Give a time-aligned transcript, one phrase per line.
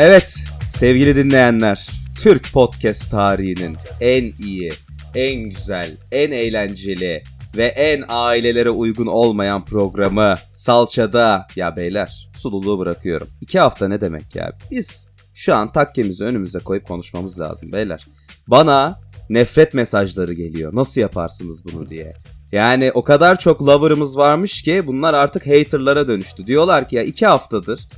[0.00, 0.34] Evet
[0.70, 1.86] sevgili dinleyenler
[2.22, 4.72] Türk podcast tarihinin en iyi,
[5.14, 7.22] en güzel, en eğlenceli
[7.56, 11.46] ve en ailelere uygun olmayan programı Salçada.
[11.56, 13.28] Ya beyler sululuğu bırakıyorum.
[13.40, 14.52] İki hafta ne demek ya?
[14.70, 18.06] Biz şu an takkemizi önümüze koyup konuşmamız lazım beyler.
[18.46, 20.74] Bana nefret mesajları geliyor.
[20.74, 22.12] Nasıl yaparsınız bunu diye.
[22.52, 26.46] Yani o kadar çok lover'ımız varmış ki bunlar artık haterlara dönüştü.
[26.46, 27.88] Diyorlar ki ya iki haftadır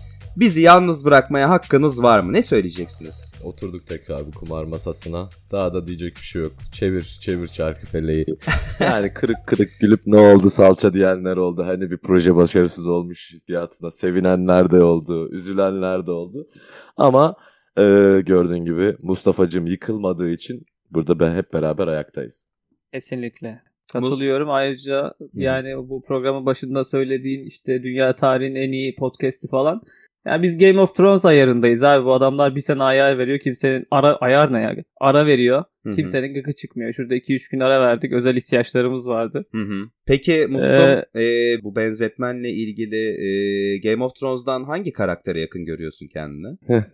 [0.41, 2.33] bizi yalnız bırakmaya hakkınız var mı?
[2.33, 3.33] Ne söyleyeceksiniz?
[3.45, 5.29] Oturduk tekrar bir kumar masasına.
[5.53, 6.53] Daha da diyecek bir şey yok.
[6.73, 8.27] Çevir çevir çarkı feleği.
[8.81, 11.65] Yani kırık kırık gülüp ne oldu salça diyenler oldu.
[11.67, 13.91] Hani bir proje başarısız olmuş hissiyatına.
[13.91, 15.29] Sevinenler de oldu.
[15.33, 16.49] Üzülenler de oldu.
[16.97, 17.37] Ama
[17.79, 17.83] e,
[18.27, 22.47] gördüğün gibi Mustafa'cığım yıkılmadığı için burada ben hep beraber ayaktayız.
[22.93, 23.63] Kesinlikle.
[23.93, 24.51] Katılıyorum.
[24.51, 29.83] Ayrıca yani bu programın başında söylediğin işte dünya tarihinin en iyi podcast'i falan.
[30.27, 32.05] Yani biz Game of Thrones ayarındayız abi.
[32.05, 33.39] Bu adamlar bir sene ayar veriyor.
[33.39, 34.85] Kimsenin ara ayar ne yani?
[35.01, 35.65] Ara veriyor.
[35.83, 35.97] Hı hı.
[35.97, 36.93] Kimsenin gıkı çıkmıyor.
[36.93, 38.13] Şurada 2-3 gün ara verdik.
[38.13, 39.47] Özel ihtiyaçlarımız vardı.
[39.53, 39.85] Hı hı.
[40.07, 46.07] Peki Mustum Ee, e, bu benzetmenle ilgili e, Game of Thrones'dan hangi karaktere yakın görüyorsun
[46.07, 46.59] kendini?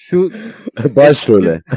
[0.00, 0.30] Şu
[0.96, 1.62] Başrole.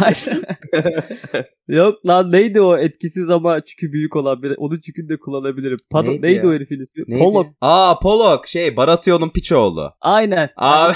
[0.00, 0.28] Baş...
[1.68, 4.54] Yok lan neydi o etkisiz ama çükü büyük olan biri.
[4.54, 5.78] Onun çükünü de kullanabilirim.
[5.90, 6.50] Pardon Neydi neydi, ya?
[6.50, 7.04] o herifin ismi?
[7.08, 7.22] Neydi?
[7.24, 7.50] Pollock.
[7.60, 9.92] Aa Pollock şey Baratheon'un piçoğlu.
[10.00, 10.48] Aynen.
[10.56, 10.94] Abi.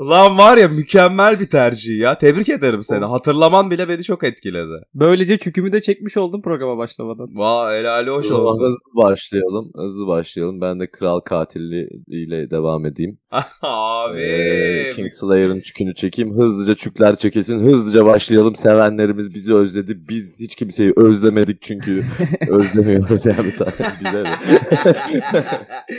[0.00, 2.18] Lan var ya mükemmel bir tercih ya.
[2.18, 3.04] Tebrik ederim seni.
[3.04, 4.82] Hatırlaman bile beni çok etkiledi.
[4.94, 7.28] Böylece çükümü de çekmiş oldum programa başlamadan.
[7.34, 8.64] Vay helali O hoş zaman olsun.
[8.66, 9.70] hızlı başlayalım.
[9.76, 10.60] Hızlı başlayalım.
[10.60, 13.18] Ben de kral katilliğiyle devam edeyim.
[13.62, 14.20] Abi.
[14.20, 16.34] Ee, Kingslayer'ın çükünü çekeyim.
[16.34, 17.58] Hızlıca çükler çekesin.
[17.72, 18.54] Hızlıca başlayalım.
[18.56, 19.98] Sevenlerimiz bizi özledi.
[20.08, 22.02] Biz hiç kimseyi özlemedik çünkü
[22.50, 23.70] özlemiyoruz ya bir tane.
[24.04, 24.26] Güzel.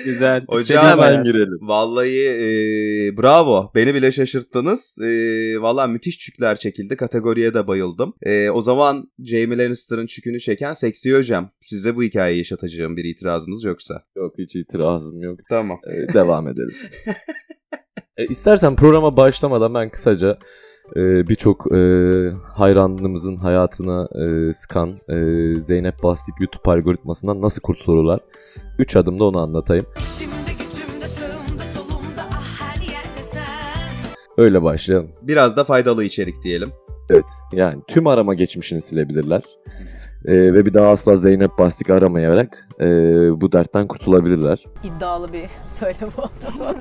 [0.06, 0.44] Güzel.
[0.47, 1.59] Hocam, Hemen girelim.
[1.62, 3.72] Vallahi e, bravo.
[3.89, 4.97] Beni bile şaşırttınız.
[5.01, 5.07] E,
[5.61, 6.95] vallahi müthiş çükler çekildi.
[6.95, 8.13] Kategoriye de bayıldım.
[8.22, 11.51] E, o zaman Jamie Lannister'ın çükünü çeken Seksi Hocam.
[11.61, 14.03] Size bu hikayeyi yaşatacağım bir itirazınız yoksa.
[14.16, 15.39] Yok hiç itirazım yok.
[15.49, 15.79] Tamam.
[15.91, 16.75] Ee, devam edelim.
[18.17, 20.38] e, istersen programa başlamadan ben kısaca
[20.95, 21.79] e, birçok e,
[22.55, 25.16] hayranımızın hayatına e, sıkan e,
[25.59, 28.19] Zeynep Bastik YouTube algoritmasından nasıl kurtulurlar?
[28.79, 29.85] 3 adımda onu anlatayım.
[30.19, 30.38] Şimdi
[34.39, 35.09] Öyle başlayalım.
[35.22, 36.69] Biraz da faydalı içerik diyelim.
[37.09, 39.41] Evet yani tüm arama geçmişini silebilirler.
[40.25, 42.85] E, ve bir daha asla Zeynep Bastik aramayarak e,
[43.41, 44.66] bu dertten kurtulabilirler.
[44.83, 46.75] İddialı bir söylem oldu.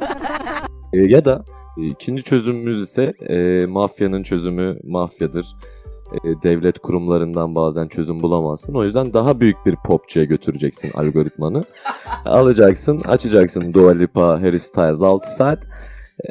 [0.92, 1.44] E, ya da
[1.78, 5.46] e, ikinci çözümümüz ise e, mafyanın çözümü mafyadır.
[6.12, 8.74] E, devlet kurumlarından bazen çözüm bulamazsın.
[8.74, 11.64] O yüzden daha büyük bir popçuya götüreceksin algoritmanı.
[12.24, 15.58] Alacaksın, açacaksın Dua Lipa, Harry Styles 6 saat.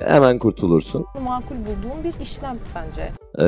[0.01, 1.05] Hemen kurtulursun.
[1.23, 3.11] Makul bulduğum bir işlem bence.
[3.39, 3.47] E,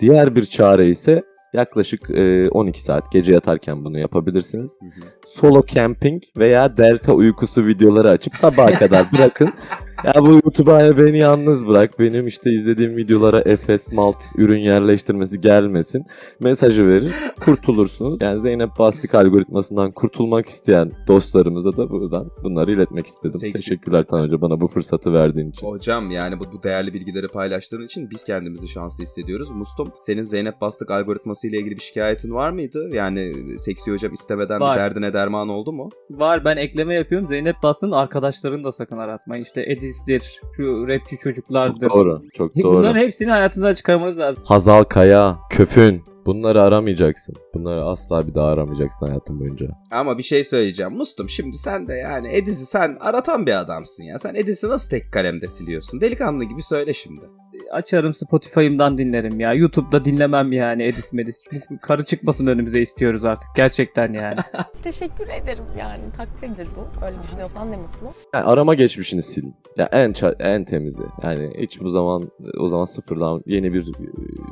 [0.00, 1.22] diğer bir çare ise
[1.52, 4.78] yaklaşık e, 12 saat gece yatarken bunu yapabilirsiniz.
[5.26, 9.48] Solo camping veya delta uykusu videoları açıp sabaha kadar bırakın.
[10.04, 11.98] Ya bu YouTube'a beni yalnız bırak.
[11.98, 16.06] Benim işte izlediğim videolara Efes Malt ürün yerleştirmesi gelmesin.
[16.40, 17.12] Mesajı verir.
[17.44, 18.18] Kurtulursunuz.
[18.20, 23.40] Yani Zeynep Bastik algoritmasından kurtulmak isteyen dostlarımıza da buradan bunları iletmek istedim.
[23.40, 25.66] Seksi- Teşekkürler Tan Hoca bana bu fırsatı verdiğin için.
[25.66, 29.50] Hocam yani bu, bu değerli bilgileri paylaştığın için biz kendimizi şanslı hissediyoruz.
[29.50, 32.88] Mustum senin Zeynep Bastık algoritması ile ilgili bir şikayetin var mıydı?
[32.92, 34.76] Yani Seksi Hocam istemeden Var.
[34.76, 35.88] bir derdine derman oldu mu?
[36.10, 37.26] Var ben ekleme yapıyorum.
[37.28, 39.42] Zeynep Bas'ın arkadaşlarını da sakın aratmayın.
[39.42, 39.60] İşte
[39.94, 41.90] Edis'dir, şu rapçi çocuklardır.
[41.90, 42.22] Doğru.
[42.34, 42.78] Çok doğru.
[42.78, 44.42] Bunların hepsini hayatınızdan çıkarmanız lazım.
[44.46, 46.02] Hazal Kaya, Köfün.
[46.26, 47.36] Bunları aramayacaksın.
[47.54, 49.66] Bunları asla bir daha aramayacaksın hayatın boyunca.
[49.90, 50.92] Ama bir şey söyleyeceğim.
[50.92, 54.18] Mustum şimdi sen de yani Edis'i sen aratan bir adamsın ya.
[54.18, 56.00] Sen Edis'i nasıl tek kalemde siliyorsun?
[56.00, 57.26] Delikanlı gibi söyle şimdi.
[57.72, 59.54] Açarım Spotify'ımdan dinlerim ya.
[59.54, 61.44] YouTube'da dinlemem yani Edis Medis.
[61.82, 63.48] Karı çıkmasın önümüze istiyoruz artık.
[63.56, 64.36] Gerçekten yani.
[64.82, 67.06] Teşekkür ederim yani takdirdir bu.
[67.06, 68.12] Öyle düşünüyorsan ne mutlu.
[68.34, 69.46] Yani arama geçmişini sil.
[69.76, 71.02] Ya en ça- en temizi.
[71.22, 74.04] Yani hiç bu zaman o zaman sıfırdan yeni bir e,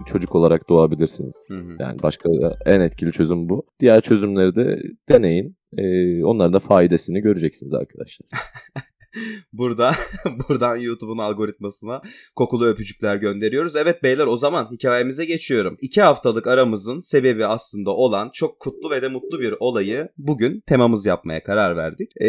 [0.06, 1.48] çocuk olarak doğabilirsiniz.
[1.80, 2.28] Yani başka
[2.66, 3.66] en etkili çözüm bu.
[3.80, 5.56] Diğer çözümleri de deneyin.
[5.78, 8.26] Ee, onların da faydasını göreceksiniz arkadaşlar.
[9.52, 9.92] Burada
[10.48, 12.02] buradan YouTube'un algoritmasına
[12.36, 13.76] kokulu öpücükler gönderiyoruz.
[13.76, 15.76] Evet beyler o zaman hikayemize geçiyorum.
[15.80, 21.06] İki haftalık aramızın sebebi aslında olan çok kutlu ve de mutlu bir olayı bugün temamız
[21.06, 22.10] yapmaya karar verdik.
[22.20, 22.26] Ee,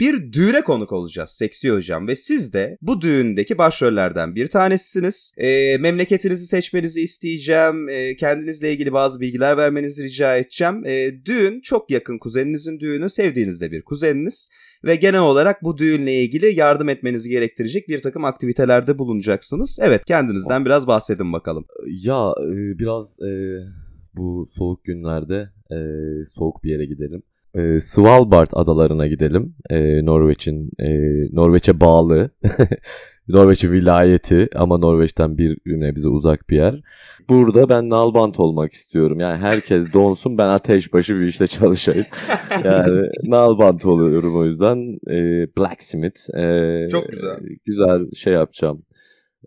[0.00, 5.32] bir düğüne konuk olacağız Seksi Hocam ve siz de bu düğündeki başrollerden bir tanesisiniz.
[5.38, 7.88] Ee, memleketinizi seçmenizi isteyeceğim.
[7.88, 10.82] Ee, kendinizle ilgili bazı bilgiler vermenizi rica edeceğim.
[10.86, 14.48] Ee, düğün çok yakın kuzeninizin düğünü, sevdiğiniz de bir kuzeniniz.
[14.84, 19.78] Ve genel olarak bu düğünle ilgili yardım etmenizi gerektirecek bir takım aktivitelerde bulunacaksınız.
[19.82, 21.64] Evet kendinizden biraz bahsedin bakalım.
[21.86, 23.32] Ya e, biraz e,
[24.16, 25.78] bu soğuk günlerde e,
[26.24, 27.22] soğuk bir yere gidelim.
[27.54, 29.54] E, Svalbard adalarına gidelim.
[29.70, 30.88] E, Norveç'in e,
[31.32, 32.30] Norveç'e bağlı.
[33.28, 36.80] Norveç'in vilayeti ama Norveç'ten bir bize uzak bir yer.
[37.28, 39.20] Burada ben nalbant olmak istiyorum.
[39.20, 42.06] Yani herkes donsun ben ateşbaşı bir işte çalışayım.
[42.64, 44.98] Yani nalbant oluyorum o yüzden.
[45.10, 46.36] E, blacksmith.
[46.36, 47.38] E, Çok güzel.
[47.64, 48.82] Güzel şey yapacağım.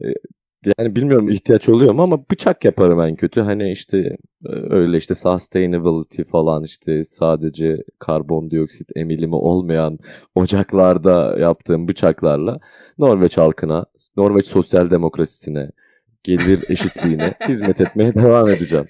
[0.03, 0.05] E,
[0.77, 3.41] yani bilmiyorum ihtiyaç oluyor mu ama bıçak yaparım en kötü.
[3.41, 3.97] Hani işte
[4.45, 9.99] e, öyle işte sustainability falan işte sadece karbondioksit emilimi olmayan
[10.35, 12.59] ocaklarda yaptığım bıçaklarla
[12.97, 13.85] Norveç halkına,
[14.17, 15.71] Norveç sosyal demokrasisine,
[16.23, 18.85] gelir eşitliğine hizmet etmeye devam edeceğim.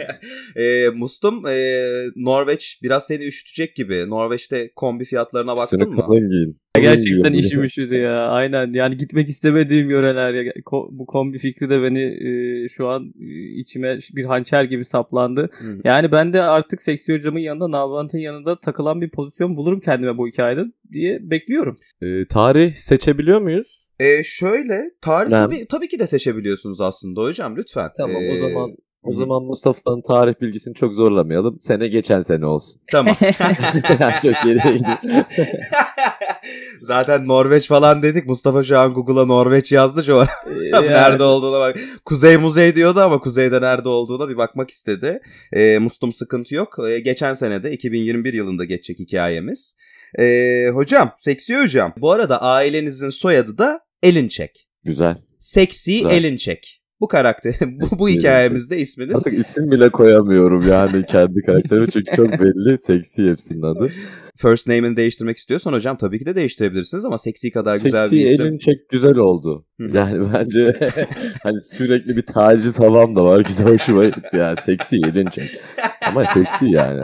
[0.56, 1.84] e, Mustum e,
[2.16, 4.10] Norveç biraz seni üşütecek gibi.
[4.10, 6.02] Norveç'te kombi fiyatlarına baktın Üstüne mı?
[6.02, 6.60] kalın giyin.
[6.74, 8.28] Gerçekten işim üşüdü ya.
[8.28, 8.72] Aynen.
[8.72, 10.34] Yani gitmek istemediğim yöreler.
[10.34, 10.52] ya.
[10.52, 15.48] Ko- bu kombi fikri de beni e, şu an e, içime bir hançer gibi saplandı.
[15.58, 15.78] Hı.
[15.84, 20.28] Yani ben de artık seksi hocamın yanında, Nalbant'ın yanında takılan bir pozisyon bulurum kendime bu
[20.28, 21.76] hikayede diye bekliyorum.
[22.02, 23.89] Ee, tarih seçebiliyor muyuz?
[24.00, 27.90] E, şöyle tarih Ben- tabii, tabii ki de seçebiliyorsunuz aslında hocam lütfen.
[27.96, 31.60] Tamam E, o zaman o zaman Mustafa'nın tarih bilgisini çok zorlamayalım.
[31.60, 32.80] Sene geçen sene olsun.
[32.92, 33.14] Tamam.
[34.22, 35.24] çok geriye gidiyor.
[36.80, 38.26] Zaten Norveç falan dedik.
[38.26, 40.26] Mustafa şu an Google'a Norveç yazdı şu an.
[40.72, 41.76] Yani- nerede olduğuna bak.
[42.04, 45.20] Kuzey muzey diyordu ama kuzeyde nerede olduğuna bir bakmak istedi.
[45.52, 46.76] E, Mustum sıkıntı yok.
[46.90, 49.76] E, geçen sene de 2021 yılında geçecek hikayemiz.
[50.18, 51.92] E, hocam, seksi hocam.
[51.96, 54.68] Bu arada ailenizin soyadı da Elinçek.
[54.84, 55.16] Güzel.
[55.38, 56.10] Seksi Güzel.
[56.10, 56.80] Elinçek.
[57.00, 59.16] Bu karakter, bu, bu Seksi hikayemizde isminiz.
[59.16, 62.78] Artık isim bile koyamıyorum yani kendi karakterime çünkü çok belli.
[62.78, 63.90] Seksi hepsinin adı.
[64.36, 68.30] First name'ini değiştirmek istiyorsan hocam tabii ki de değiştirebilirsiniz ama seksi kadar güzel Seksi bir
[68.30, 68.46] isim.
[68.46, 69.66] elin çek güzel oldu.
[69.78, 70.76] Yani bence
[71.42, 73.40] hani sürekli bir taciz havam da var.
[73.40, 74.36] Güzel hoşuma gitti.
[74.36, 75.60] Yani seksi elin çek.
[76.06, 77.02] Ama seksi yani.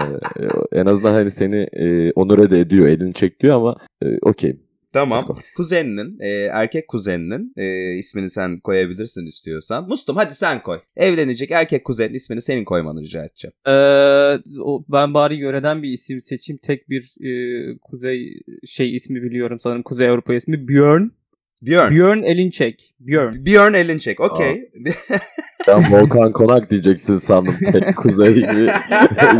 [0.73, 2.87] En azından hani seni e, onur ediyor.
[2.87, 4.66] Elini çek diyor ama e, okey.
[4.97, 5.37] Tamam.
[5.57, 9.89] Kuzeninin, e, erkek kuzeninin e, ismini sen koyabilirsin istiyorsan.
[9.89, 10.79] Mustum hadi sen koy.
[10.97, 13.53] Evlenecek erkek kuzenin ismini senin koymanı rica edeceğim.
[13.67, 16.59] Ee, o, ben bari yöreden bir isim seçeyim.
[16.63, 17.31] Tek bir e,
[17.79, 19.83] kuzey şey ismi biliyorum sanırım.
[19.83, 20.69] Kuzey Avrupa ismi.
[20.69, 21.11] Björn.
[21.63, 21.91] Björn.
[21.91, 22.95] Björn Elinçek.
[23.01, 23.47] Björn.
[23.47, 24.21] Björn Elinçek.
[24.21, 24.71] Okey.
[25.69, 27.55] Ben Volkan Konak diyeceksin sandım.
[27.73, 28.45] Tek kuzey gibi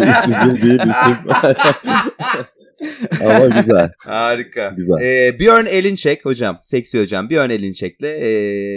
[0.03, 1.17] isim bildiğin isim.
[3.21, 3.91] ama güzel.
[3.99, 4.75] Harika.
[4.77, 5.01] Güzel.
[5.01, 6.61] E, Björn Elinçek hocam.
[6.65, 7.31] Seksi hocam.
[7.31, 8.31] Björn Elinçek'le e,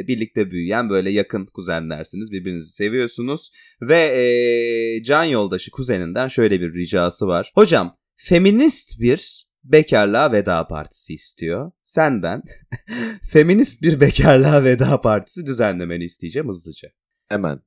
[0.08, 2.32] birlikte büyüyen böyle yakın kuzenlersiniz.
[2.32, 3.52] Birbirinizi seviyorsunuz.
[3.82, 7.52] Ve e, can yoldaşı kuzeninden şöyle bir ricası var.
[7.56, 11.72] Hocam feminist bir bekarlığa veda partisi istiyor.
[11.84, 12.42] Senden
[13.32, 16.90] feminist bir bekarlığa veda partisi düzenlemeni isteyeceğim hızlıca.
[17.28, 17.60] Hemen.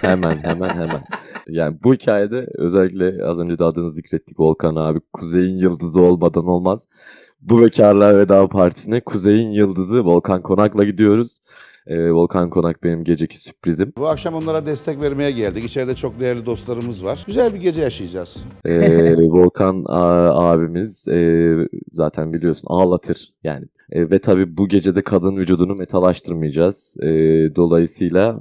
[0.00, 1.04] Hemen hemen hemen.
[1.48, 6.88] Yani bu hikayede özellikle az önce de adını zikrettik Volkan abi Kuzey'in yıldızı olmadan olmaz.
[7.40, 11.38] Bu bekarlığa veda partisine Kuzey'in yıldızı Volkan Konak'la gidiyoruz.
[11.86, 13.92] Ee, Volkan Konak benim geceki sürprizim.
[13.96, 15.64] Bu akşam onlara destek vermeye geldik.
[15.64, 17.24] İçeride çok değerli dostlarımız var.
[17.26, 18.44] Güzel bir gece yaşayacağız.
[18.64, 21.52] Ee, Volkan abimiz e,
[21.90, 23.64] zaten biliyorsun ağlatır yani.
[23.90, 26.96] E, ve tabii bu gecede kadın vücudunu metalaştırmayacağız.
[27.02, 27.08] E,
[27.56, 28.40] dolayısıyla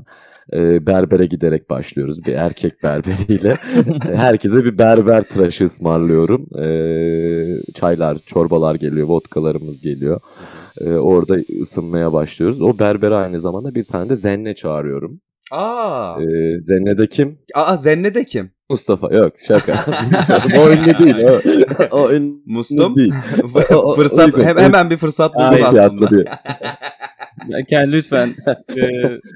[0.54, 2.26] e, berbere giderek başlıyoruz.
[2.26, 3.58] Bir erkek berberiyle.
[4.16, 6.46] Herkese bir berber tıraşı ısmarlıyorum.
[6.64, 10.22] E, çaylar, çorbalar geliyor, vodkalarımız geliyor.
[10.82, 12.62] E, orada ısınmaya başlıyoruz.
[12.62, 15.20] O berbere aynı zamanda bir tane de zenne çağırıyorum.
[15.52, 17.38] Aa, E, zenne de kim?
[17.56, 18.52] aa Zenne de kim?
[18.70, 19.14] Mustafa.
[19.16, 19.74] Yok şaka.
[20.60, 21.16] o ünlü değil.
[21.92, 22.96] O, o ünlü Mustum.
[22.96, 23.14] değil.
[23.96, 24.62] Fırsat uygun, hem- uygun.
[24.62, 26.10] hemen bir fırsat buldum aslında.
[27.70, 28.30] Ken lütfen
[28.78, 28.84] e,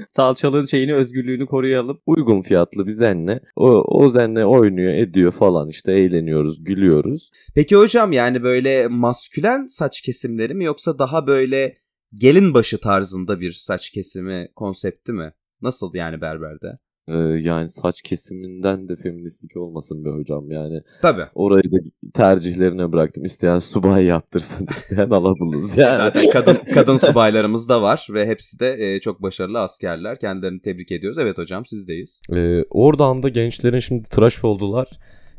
[0.08, 2.01] salçalığın şeyini özgürlüğünü koruyalım.
[2.06, 3.39] Uygun fiyatlı bir zenne.
[3.56, 7.32] O, o zenne oynuyor, ediyor falan işte eğleniyoruz, gülüyoruz.
[7.56, 11.77] Peki hocam yani böyle maskülen saç kesimleri mi yoksa daha böyle
[12.13, 15.34] gelin başı tarzında bir saç kesimi konsepti mi?
[15.62, 16.77] Nasıl yani berberde?
[17.10, 20.82] Ee, yani saç kesiminden de feministlik olmasın be hocam yani.
[21.01, 21.24] Tabii.
[21.36, 21.78] Orayı da
[22.13, 23.25] tercihlerine bıraktım.
[23.25, 25.98] İsteyen subay yaptırsın, isteyen alabuluz yani.
[25.98, 30.20] Zaten kadın kadın subaylarımız da var ve hepsi de e, çok başarılı askerler.
[30.20, 31.18] Kendilerini tebrik ediyoruz.
[31.18, 32.22] Evet hocam sizdeyiz.
[32.34, 34.88] Ee, oradan da gençlerin şimdi tıraş oldular.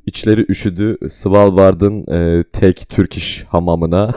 [0.06, 1.08] İçleri üşüdü.
[1.08, 4.14] Svalbard'ın e, tek Türk iş hamamına.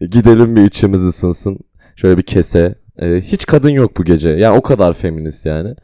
[0.00, 1.58] Gidelim bir içimiz ısınsın.
[1.96, 2.74] Şöyle bir kese.
[2.98, 4.30] E, hiç kadın yok bu gece.
[4.30, 5.74] Yani o kadar feminist yani.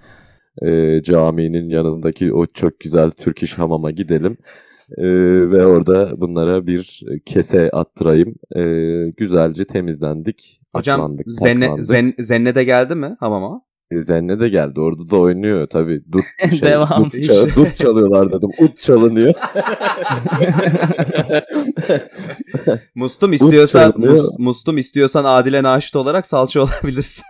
[0.62, 4.36] E, caminin yanındaki o çok güzel Türk iş hamama gidelim.
[4.98, 5.04] Ee,
[5.50, 8.34] ve orada bunlara bir kese attırayım.
[8.56, 10.60] Ee, güzelce temizlendik.
[10.74, 13.62] Hocam aklandık, zenne, zen, zenne de geldi mi hamama?
[13.90, 14.80] E, Zenne de geldi.
[14.80, 16.02] Orada da oynuyor tabii.
[16.12, 17.04] Dut, şey, Devam.
[17.04, 18.50] Dut, çal- dut çalıyorlar dedim.
[18.60, 19.34] Ut çalınıyor.
[22.94, 24.12] Mustum istiyorsan çalınıyor.
[24.12, 27.24] mus, Mustum istiyorsan Adile Naşit olarak salça olabilirsin.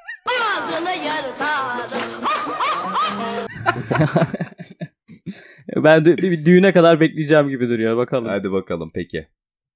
[5.76, 7.96] Ben de, bir düğüne kadar bekleyeceğim gibi duruyor.
[7.96, 8.28] Bakalım.
[8.28, 9.26] Hadi bakalım peki.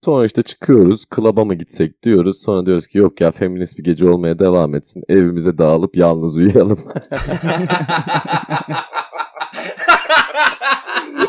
[0.04, 1.06] Sonra işte çıkıyoruz.
[1.06, 2.42] Klaba mı gitsek diyoruz.
[2.42, 5.02] Sonra diyoruz ki yok ya feminist bir gece olmaya devam etsin.
[5.08, 6.78] Evimize dağılıp yalnız uyuyalım.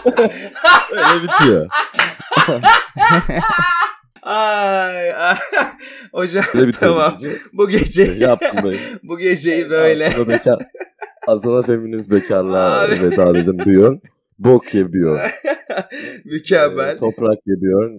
[0.92, 1.70] Öyle bitiyor.
[4.22, 5.36] Ay, ay.
[6.12, 6.92] hocam Öyle bitiyor.
[6.92, 7.18] tamam.
[7.54, 8.78] Bu gece Yaptım böyle.
[9.04, 10.08] bu geceyi böyle.
[10.08, 10.58] Aslında, bekar,
[11.28, 13.02] aslında feminist bekarlığa Abi.
[13.04, 14.00] veda dedim diyor.
[14.40, 15.20] Bok yiyor.
[16.26, 16.98] Mükemmel.
[16.98, 17.92] Toprak yiyor.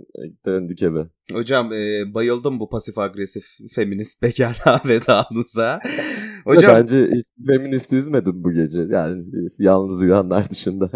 [0.47, 1.07] Döndük eve.
[1.33, 5.81] Hocam e, bayıldım bu pasif agresif feminist bekarlığa vedanıza.
[6.45, 6.57] Hocam.
[6.57, 8.81] Hocam Bence hiç feminist üzmedim bu gece.
[8.91, 9.25] Yani
[9.59, 10.91] yalnız uyanlar dışında.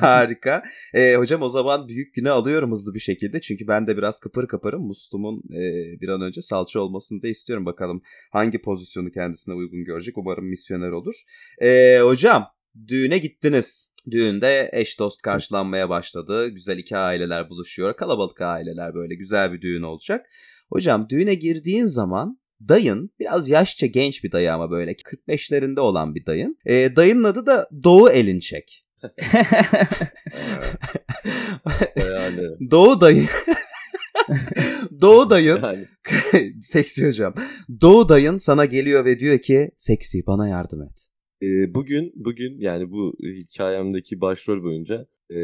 [0.00, 0.62] Harika.
[0.94, 3.40] E, hocam o zaman büyük güne alıyorum hızlı bir şekilde.
[3.40, 4.86] Çünkü ben de biraz kıpır kıpırım.
[4.86, 7.66] Mustum'un e, bir an önce salça olmasını da istiyorum.
[7.66, 10.18] Bakalım hangi pozisyonu kendisine uygun görecek.
[10.18, 11.22] Umarım misyoner olur.
[11.62, 12.46] E, hocam
[12.88, 13.92] düğüne gittiniz.
[14.10, 16.48] Düğünde eş dost karşılanmaya başladı.
[16.48, 17.96] Güzel iki aileler buluşuyor.
[17.96, 20.26] Kalabalık aileler böyle güzel bir düğün olacak.
[20.68, 26.26] Hocam düğüne girdiğin zaman dayın biraz yaşça genç bir dayı ama böyle 45'lerinde olan bir
[26.26, 26.58] dayın.
[26.66, 28.87] E, dayının adı da Doğu Elinçek.
[31.96, 33.24] Yani, Doğu dayı.
[35.00, 35.84] Doğu dayın yani
[36.60, 37.34] seksi hocam.
[37.80, 41.06] Doğu dayın sana geliyor ve diyor ki seksi bana yardım et.
[41.42, 45.38] e, bugün bugün yani bu hikayemdeki başrol boyunca e,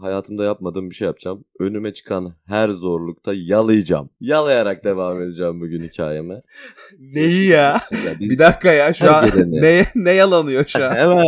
[0.00, 1.44] hayatımda yapmadığım bir şey yapacağım.
[1.60, 4.10] Önüme çıkan her zorlukta yalayacağım.
[4.20, 6.42] Yalayarak devam edeceğim bugün hikayeme.
[6.98, 7.80] Neyi ya?
[8.20, 10.96] Biz- Bir dakika ya şu an ne, ne yalanıyor şu an?
[10.96, 11.24] Hemen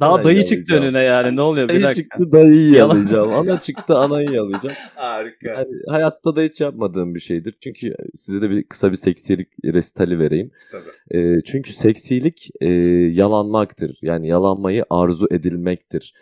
[0.00, 1.36] Daha dayı çıktı önüne yani.
[1.36, 1.68] Ne oluyor?
[1.68, 2.02] Bir dayı dakika.
[2.02, 2.94] çıktı dayıyı Yalan.
[2.96, 3.34] yalayacağım.
[3.34, 4.76] Ana çıktı anayı yalayacağım.
[4.94, 5.48] Harika.
[5.48, 7.54] Yani hayatta da hiç yapmadığım bir şeydir.
[7.62, 10.50] Çünkü size de bir kısa bir seksilik resitali vereyim.
[10.72, 11.18] Tabii.
[11.20, 12.68] E, çünkü seksilik e,
[13.12, 13.98] yalanmaktır.
[14.02, 16.14] Yani yalanmayı arzu edilmektir.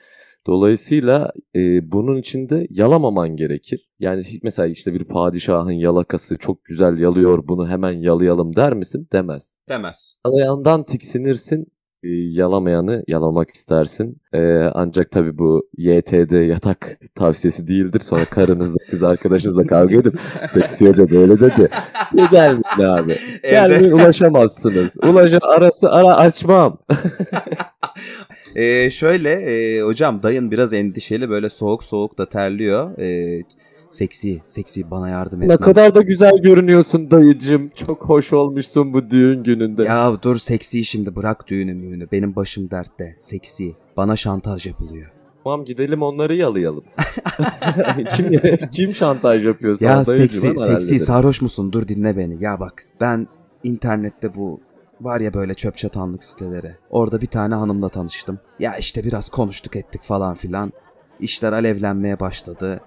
[0.46, 3.88] Dolayısıyla e, bunun içinde yalamaman gerekir.
[4.00, 9.08] Yani mesela işte bir padişahın yalakası çok güzel yalıyor bunu hemen yalayalım der misin?
[9.12, 9.60] Demez.
[9.68, 10.20] Demez.
[10.26, 11.66] Yalayandan tiksinirsin.
[12.04, 14.16] E, Yalamayanı yalamak istersin.
[14.32, 14.40] E,
[14.74, 18.00] ancak tabii bu YTD yatak tavsiyesi değildir.
[18.00, 20.14] Sonra karınızla kız arkadaşınızla kavga edip
[20.50, 21.68] seksi hoca böyle dedi.
[22.14, 23.16] "Ya Gelmeyin abi.
[23.42, 24.96] Gelmeyin ulaşamazsınız.
[25.10, 26.78] Ulaşa arası ara açmam.
[28.56, 32.98] Ee, şöyle e, hocam dayın biraz endişeli böyle soğuk soğuk da terliyor.
[32.98, 33.42] Ee,
[33.94, 35.48] seksi seksi bana yardım et.
[35.48, 37.70] Ne kadar da güzel görünüyorsun dayıcım.
[37.74, 39.82] Çok hoş olmuşsun bu düğün gününde.
[39.82, 42.08] Ya dur seksi şimdi bırak düğünü müğünü.
[42.12, 43.16] Benim başım dertte.
[43.18, 43.74] Seksi.
[43.96, 45.10] Bana şantaj yapılıyor.
[45.44, 46.84] Tamam gidelim onları yalayalım.
[48.16, 48.40] kim
[48.72, 50.40] kim şantaj yapıyor sana Ya dayıcım?
[50.40, 51.72] seksi seksi sarhoş musun?
[51.72, 52.42] Dur dinle beni.
[52.44, 53.28] Ya bak ben
[53.62, 54.60] internette bu
[55.00, 56.74] var ya böyle çöp çatanlık siteleri.
[56.90, 58.38] Orada bir tane hanımla tanıştım.
[58.58, 60.72] Ya işte biraz konuştuk ettik falan filan.
[61.20, 62.80] İşler alevlenmeye başladı.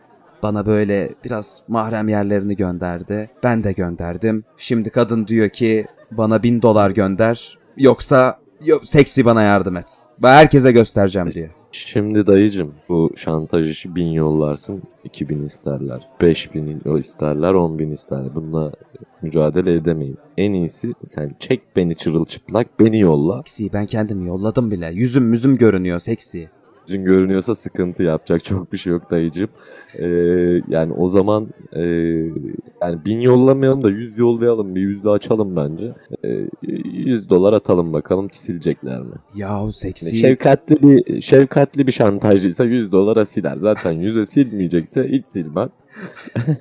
[0.44, 3.30] Bana böyle biraz mahrem yerlerini gönderdi.
[3.44, 4.44] Ben de gönderdim.
[4.58, 7.58] Şimdi kadın diyor ki bana bin dolar gönder.
[7.78, 9.94] Yoksa yok, seksi bana yardım et.
[10.24, 11.50] Ben herkese göstereceğim diyor.
[11.72, 16.08] Şimdi dayıcım bu şantaj işi bin yollarsın 2000 isterler.
[16.22, 18.36] 5000 isterler 10 bin isterler.
[18.36, 18.72] Bununla
[19.22, 20.24] mücadele edemeyiz.
[20.38, 23.38] En iyisi sen çek beni çırılçıplak beni yolla.
[23.46, 24.92] Seksi ben kendimi yolladım bile.
[24.94, 26.50] Yüzüm müzüm görünüyor seksi.
[26.88, 29.50] Yüzün görünüyorsa sıkıntı yapacak çok bir şey yok dayıcım.
[29.96, 30.06] Ee,
[30.68, 31.82] yani o zaman e,
[32.82, 35.94] yani bin yollamayalım da yüz yollayalım bir yüzde açalım bence.
[36.26, 39.16] Ee, 100 dolar atalım bakalım silecekler mi?
[39.36, 40.16] Yahu seksi.
[40.16, 43.56] Şefkatli bir şefkatli bir şantajcıysa 100 dolara siler.
[43.56, 45.72] Zaten yüze silmeyecekse hiç silmez.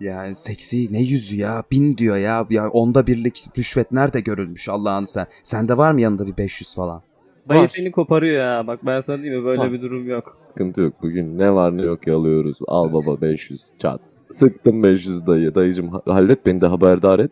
[0.00, 1.64] Yani seksi ne yüzü ya?
[1.70, 2.46] Bin diyor ya.
[2.50, 5.26] Ya onda birlik rüşvet nerede görülmüş Allah'ını sen.
[5.42, 7.02] Sende var mı yanında bir 500 falan?
[7.48, 7.66] Dayı Var.
[7.66, 8.66] seni koparıyor ya.
[8.66, 9.72] Bak ben sana diyeyim mi böyle Var.
[9.72, 10.36] bir durum yok.
[10.40, 10.94] Sıkıntı yok.
[11.02, 12.58] Bugün ne var ne yok yalıyoruz.
[12.66, 14.00] Al baba 500 çat.
[14.30, 15.54] Sıktım 500 dayı.
[15.54, 17.30] Dayıcım ha- hallet beni de haberdar et.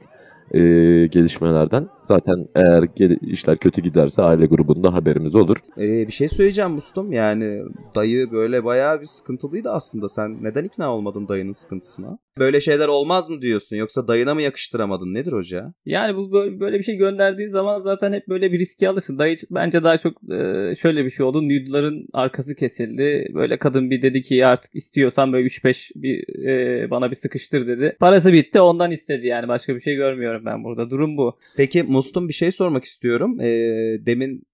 [0.54, 0.58] Ee,
[1.06, 1.88] gelişmelerden.
[2.02, 5.56] Zaten eğer gel- işler kötü giderse aile grubunda haberimiz olur.
[5.78, 7.12] Ee, bir şey söyleyeceğim Mustum.
[7.12, 7.62] Yani
[7.94, 10.08] dayı böyle bayağı bir sıkıntılıydı aslında.
[10.08, 12.18] Sen neden ikna olmadın dayının sıkıntısına?
[12.38, 15.74] Böyle şeyler olmaz mı diyorsun yoksa dayına mı yakıştıramadın nedir hoca?
[15.86, 19.18] Yani bu böyle, bir şey gönderdiğin zaman zaten hep böyle bir riski alırsın.
[19.18, 21.42] Dayı bence daha çok e, şöyle bir şey oldu.
[21.42, 23.30] Nude'ların arkası kesildi.
[23.34, 27.96] Böyle kadın bir dedi ki artık istiyorsan böyle 3-5 bir e, bana bir sıkıştır dedi.
[28.00, 30.90] Parası bitti ondan istedi yani başka bir şey görmüyorum ben burada.
[30.90, 31.38] Durum bu.
[31.56, 33.40] Peki Mustum bir şey sormak istiyorum.
[33.40, 34.46] Ee, demin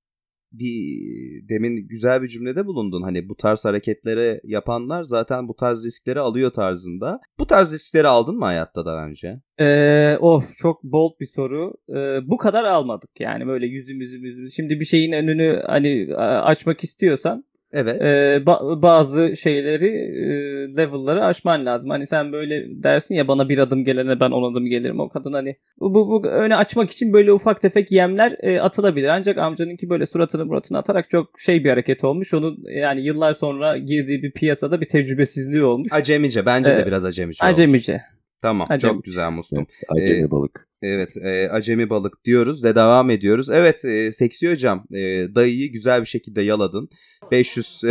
[0.52, 3.02] bir demin güzel bir cümlede bulundun.
[3.02, 7.20] Hani bu tarz hareketleri yapanlar zaten bu tarz riskleri alıyor tarzında.
[7.38, 9.40] Bu tarz riskleri aldın mı hayatta daha önce?
[9.58, 11.72] Ee, of çok bold bir soru.
[11.90, 14.50] Ee, bu kadar almadık yani böyle yüzümüzü yüzümüzü.
[14.50, 18.02] Şimdi bir şeyin önünü hani açmak istiyorsan Evet.
[18.02, 20.26] Ee, ba- bazı şeyleri e,
[20.76, 21.90] level'ları aşman lazım.
[21.90, 25.00] Hani sen böyle dersin ya bana bir adım gelene ben on adım gelirim.
[25.00, 29.08] O kadın hani bu, bu, bu öne açmak için böyle ufak tefek yemler e, atılabilir.
[29.08, 32.34] Ancak amcanınki böyle suratını muratını atarak çok şey bir hareket olmuş.
[32.34, 35.92] Onun yani yıllar sonra girdiği bir piyasada bir tecrübesizliği olmuş.
[35.92, 36.46] Acemice.
[36.46, 37.52] Bence de Ee, biraz acemice olmuş.
[37.52, 38.02] Acemice.
[38.42, 38.66] Tamam.
[38.70, 38.92] Acemi.
[38.92, 39.58] Çok güzel Mustum.
[39.58, 40.67] Evet, acemi Ee, balık.
[40.82, 43.50] Evet, e, acemi balık diyoruz ve devam ediyoruz.
[43.50, 46.88] Evet, e, seksi hocam, e, dayıyı güzel bir şekilde yaladın.
[47.32, 47.82] 500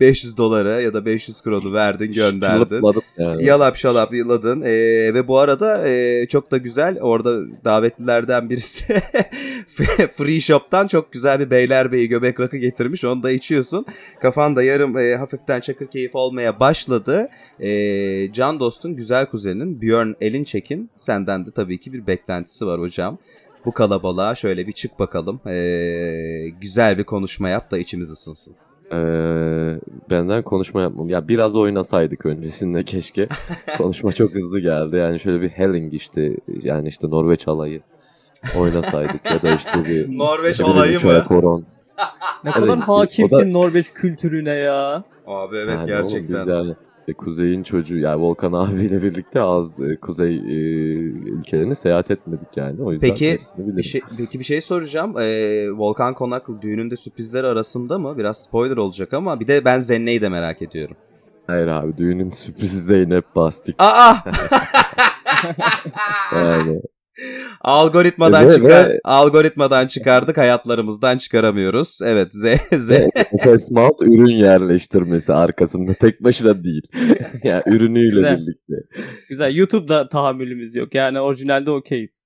[0.00, 2.82] 500 dolara ya da 500 kronu verdin, gönderdin.
[3.18, 3.44] Yani.
[3.44, 4.62] Yalap şalap yaladın.
[4.62, 4.70] E,
[5.14, 8.84] ve bu arada e, çok da güzel orada davetlilerden birisi
[10.16, 13.04] Free Shop'tan çok güzel bir Beylerbeyi göbek rakı getirmiş.
[13.04, 13.86] Onu da içiyorsun.
[14.20, 17.28] Kafan da yarım e, hafiften çakır keyif olmaya başladı.
[17.60, 23.18] E, Can Dost'un güzel kuzeninin Björn Elinçek'in senden de tabii ki bir beklentisi var hocam.
[23.66, 25.40] Bu kalabalığa şöyle bir çık bakalım.
[25.48, 28.54] E, güzel bir konuşma yap da içimiz ısınsın.
[28.92, 29.78] Ee,
[30.10, 31.08] benden konuşma yapmam.
[31.08, 33.28] Ya biraz oynasaydık öncesinde keşke.
[33.78, 34.96] konuşma çok hızlı geldi.
[34.96, 37.80] Yani şöyle bir Helling işte yani işte Norveç alayı
[38.58, 40.66] oynasaydık ya da işte bir Norveç üç
[41.04, 41.36] ayak mı?
[41.36, 41.64] horon.
[42.44, 45.04] Ne kadar hakimsin da- Norveç kültürüne ya.
[45.26, 46.40] Abi evet Yani oğlum gerçekten.
[46.40, 46.74] Biz yani
[47.12, 50.40] e, Kuzey'in çocuğu yani Volkan abiyle birlikte az e, Kuzey e,
[51.30, 52.82] ülkelerini seyahat etmedik yani.
[52.82, 53.38] O yüzden Peki.
[53.58, 55.14] Bir şey, peki bir şey soracağım.
[55.18, 58.18] Ee, Volkan Konak düğününde sürprizler arasında mı?
[58.18, 60.96] Biraz spoiler olacak ama bir de ben Zenne'yi de merak ediyorum.
[61.46, 63.74] Hayır abi düğünün sürprizi Zeynep Bastik.
[63.78, 64.16] Aa!
[66.32, 66.82] Yani
[67.60, 71.98] algoritmadan Ve- çıkar ve- algoritmadan çıkardık hayatlarımızdan çıkaramıyoruz.
[72.04, 72.90] Evet Z Z
[73.32, 76.82] Nefes Malt ürün yerleştirmesi arkasında tek başına değil.
[77.44, 78.36] yani ürünüyle Güzel.
[78.38, 78.74] birlikte.
[79.28, 79.54] Güzel.
[79.54, 80.94] YouTube'da tahammülümüz yok.
[80.94, 82.22] Yani orijinalde okeyiz.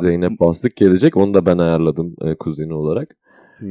[0.00, 1.16] Zeynep Bastık gelecek.
[1.16, 3.16] Onu da ben ayarladım e, kuzeni olarak.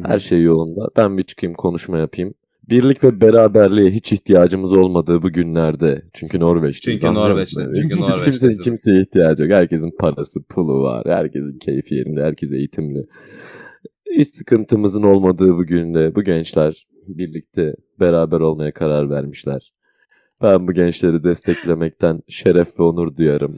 [0.04, 0.90] Her şey yolunda.
[0.98, 2.34] Ben bir çıkayım konuşma yapayım.
[2.70, 6.02] Birlik ve beraberliğe hiç ihtiyacımız olmadığı bu günlerde.
[6.14, 7.02] Çünkü Norveç'teyiz.
[7.02, 8.62] Çünkü Norveç'te- çünkü Hiç kimsenin Norveç'teyiz.
[8.64, 9.52] kimseye ihtiyacı yok.
[9.52, 11.04] Herkesin parası, pulu var.
[11.08, 12.24] Herkesin keyfi yerinde.
[12.24, 13.06] Herkes eğitimli.
[14.18, 19.74] Hiç sıkıntımızın olmadığı bu günde bu gençler birlikte beraber olmaya karar vermişler.
[20.42, 23.56] Ben bu gençleri desteklemekten şeref ve onur duyarım.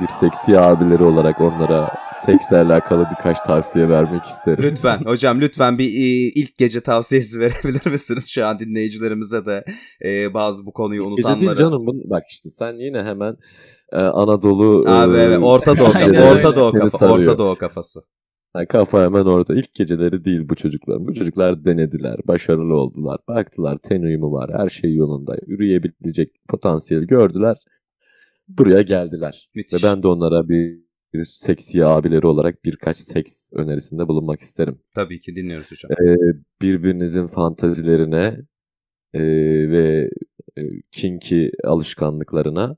[0.00, 1.90] Bir seksi abileri olarak onlara
[2.26, 4.64] seksle alakalı birkaç tavsiye vermek isterim.
[4.64, 9.64] Lütfen hocam lütfen bir e, ilk gece tavsiyesi verebilir misiniz şu an dinleyicilerimize de
[10.04, 11.56] e, bazı bu konuyu Gece değil unutanlara.
[11.56, 11.86] canım.
[11.86, 13.36] Bun, bak işte sen yine hemen
[13.92, 16.32] e, Anadolu Abi e, evet Orta Doğu Aynen.
[16.32, 17.12] Orta Doğu kafa.
[17.12, 18.00] Orta Doğu kafası.
[18.52, 19.54] Ha, kafa hemen orada.
[19.54, 21.06] İlk geceleri değil bu çocuklar.
[21.06, 22.16] Bu çocuklar denediler.
[22.24, 23.20] Başarılı oldular.
[23.28, 24.50] Baktılar ten uyumu var.
[24.56, 25.36] Her şey yolunda.
[25.46, 27.56] Yürüyebilecek potansiyeli gördüler.
[28.48, 29.50] Buraya geldiler.
[29.54, 29.84] Müthiş.
[29.84, 30.81] Ve ben de onlara bir,
[31.14, 34.78] bir seksi abileri olarak birkaç seks önerisinde bulunmak isterim.
[34.94, 35.90] Tabii ki dinliyoruz hocam.
[35.92, 36.16] Ee,
[36.62, 38.36] birbirinizin fantazilerine
[39.14, 39.20] e,
[39.70, 40.08] ve
[40.58, 42.76] e, kinky alışkanlıklarına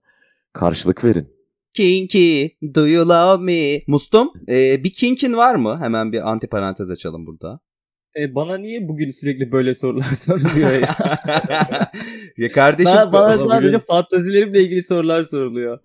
[0.53, 1.29] karşılık verin.
[1.73, 3.83] Kinky, do you love me?
[3.89, 5.79] Mustum, e, bir kinkin var mı?
[5.81, 7.61] Hemen bir anti parantez açalım burada.
[8.19, 10.89] E, bana niye bugün sürekli böyle sorular soruluyor ya?
[12.39, 15.79] ya kardeşim bana, bana bugün- sadece fantazilerimle ilgili sorular soruluyor.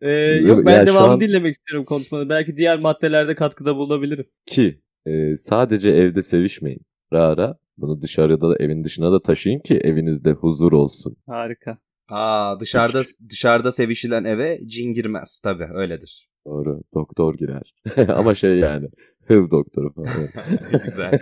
[0.00, 0.10] Ee,
[0.46, 2.28] Yok, ben ya şu devamını an- dinlemek istiyorum konuşmanı.
[2.28, 4.24] Belki diğer maddelerde katkıda bulunabilirim.
[4.46, 6.80] Ki e, sadece evde sevişmeyin.
[7.12, 11.16] Ara ara bunu dışarıda da evin dışına da taşıyın ki evinizde huzur olsun.
[11.26, 11.78] Harika.
[12.10, 15.40] Aa, dışarıda dışarıda sevişilen eve cin girmez.
[15.44, 16.28] Tabii öyledir.
[16.46, 16.82] Doğru.
[16.94, 17.74] Doktor girer.
[18.14, 18.88] Ama şey yani.
[19.26, 20.08] Hıv doktoru falan.
[20.84, 21.20] Güzel.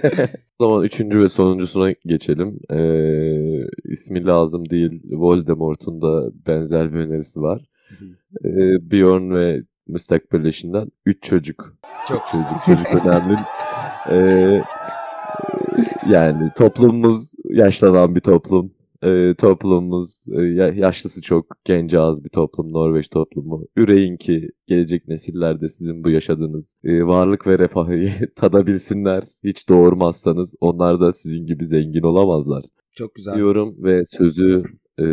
[0.58, 2.58] o zaman üçüncü ve sonuncusuna geçelim.
[2.70, 5.02] Ee, ismi lazım değil.
[5.04, 7.62] Voldemort'un da benzer bir önerisi var.
[8.44, 11.77] Ee, Bjorn ve müstakbel eşinden üç çocuk.
[12.09, 13.37] Çok Çocuk, çocuk önemli.
[14.11, 14.62] Ee,
[16.11, 18.72] yani toplumumuz yaşlanan bir toplum.
[19.03, 23.66] Ee, toplumumuz e, ya- yaşlısı çok, genci az bir toplum, Norveç toplumu.
[23.77, 29.22] Üreyin ki gelecek nesillerde sizin bu yaşadığınız e, varlık ve refahı tadabilsinler.
[29.44, 32.64] Hiç doğurmazsanız onlar da sizin gibi zengin olamazlar
[32.96, 33.35] Çok güzel.
[33.35, 34.62] diyorum ve sözü
[34.99, 35.05] e,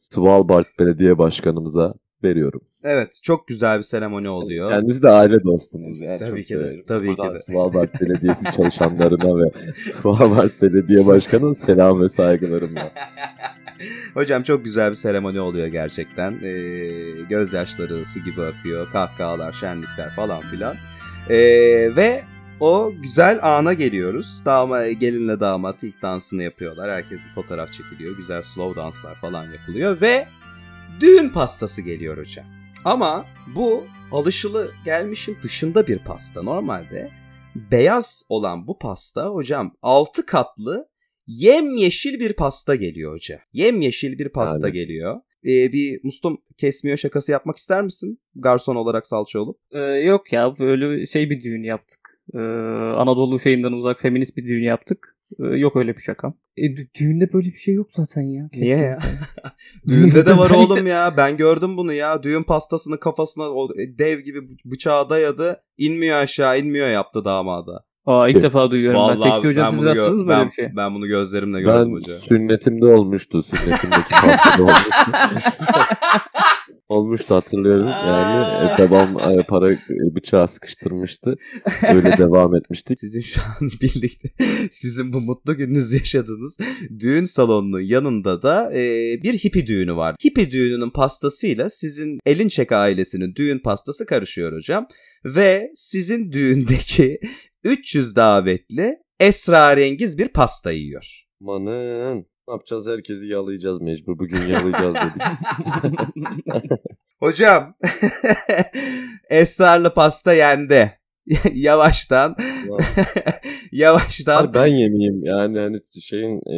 [0.00, 2.60] Svalbard Belediye Başkanımıza veriyorum.
[2.84, 4.70] Evet çok güzel bir seremoni oluyor.
[4.70, 6.18] Kendisi de aile dostumuz yani.
[6.18, 7.38] Tabii çok ki de, tabii ki Buradan de.
[7.38, 9.50] Svalbard Belediyesi çalışanlarına ve
[9.92, 12.92] Svalbard Belediye Başkanı'nın selam ve saygılarım var.
[14.14, 16.32] Hocam çok güzel bir seremoni oluyor gerçekten.
[16.42, 18.86] Ee, gözyaşları su gibi akıyor.
[18.92, 20.76] Kahkahalar, şenlikler falan filan.
[21.30, 21.36] Ee,
[21.96, 22.22] ve
[22.60, 24.42] o güzel ana geliyoruz.
[24.44, 26.90] Dama, gelinle damat ilk dansını yapıyorlar.
[26.90, 28.16] Herkes bir fotoğraf çekiliyor.
[28.16, 30.00] Güzel slow danslar falan yapılıyor.
[30.00, 30.28] Ve
[31.00, 32.46] düğün pastası geliyor hocam.
[32.84, 36.42] Ama bu alışılı gelmişin dışında bir pasta.
[36.42, 37.10] Normalde
[37.54, 40.88] beyaz olan bu pasta hocam 6 katlı
[41.26, 43.40] yemyeşil bir pasta geliyor hoca.
[43.52, 44.72] Yemyeşil bir pasta Yani.
[44.72, 45.20] geliyor.
[45.44, 48.20] Ee, bir mustum kesmiyor şakası yapmak ister misin?
[48.34, 49.58] Garson olarak salça olup.
[49.72, 52.09] Ee, yok ya böyle şey bir düğün yaptık.
[52.34, 52.38] Ee,
[52.96, 55.16] Anadolu şeyinden uzak feminist bir düğün yaptık.
[55.40, 56.34] Ee, yok öyle bir şakam.
[56.56, 58.48] E, dü- düğünde böyle bir şey yok zaten ya.
[58.52, 58.96] Niye ya?
[58.98, 59.26] Kesinlikle.
[59.88, 61.14] Düğünde de var Ben oğlum ya.
[61.16, 62.22] Ben gördüm bunu ya.
[62.22, 65.62] Düğün pastasını kafasına o dev gibi bıçağı dayadı.
[65.78, 67.84] İnmiyor aşağı inmiyor yaptı damada.
[68.06, 69.14] Aa ilk defa duyuyorum ben.
[69.30, 70.68] Seksi hocam ben siz rastladınız böyle ben, bir şey?
[70.76, 72.14] ben bunu gözlerimle gördüm Ben hoca.
[72.14, 73.42] sünnetimde olmuştu.
[73.42, 75.10] Sünnetimdeki pastada olmuştu.
[76.90, 77.86] Olmuştu hatırlıyorum.
[77.86, 79.78] Yani e, babam e, para e,
[80.14, 81.36] bıçağı sıkıştırmıştı.
[81.88, 82.98] Öyle devam etmiştik.
[82.98, 84.28] Sizin şu an birlikte
[84.70, 86.56] sizin bu mutlu gününüzü yaşadığınız
[87.00, 88.82] düğün salonunun yanında da e,
[89.22, 90.16] bir hippi düğünü var.
[90.24, 94.86] Hippi düğününün pastasıyla sizin Elinçek ailesinin düğün pastası karışıyor hocam.
[95.24, 97.18] Ve sizin düğündeki
[97.64, 101.24] 300 davetli esrarengiz bir pasta yiyor.
[101.40, 102.29] Manın.
[102.48, 102.86] Ne yapacağız?
[102.86, 104.18] Herkesi yalayacağız mecbur.
[104.18, 105.22] Bugün yalayacağız dedik.
[107.20, 107.74] Hocam
[109.30, 111.00] esrarlı pasta yendi.
[111.52, 112.36] Yavaştan
[113.72, 115.24] yavaştan Abi ben yemeyeyim.
[115.24, 116.56] Yani hani şeyin e,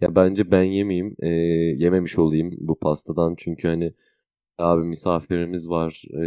[0.00, 1.16] ya bence ben yemeyeyim.
[1.22, 1.28] e,
[1.84, 3.34] yememiş olayım bu pastadan.
[3.38, 3.92] Çünkü hani
[4.58, 6.02] abi misafirimiz var.
[6.10, 6.22] E,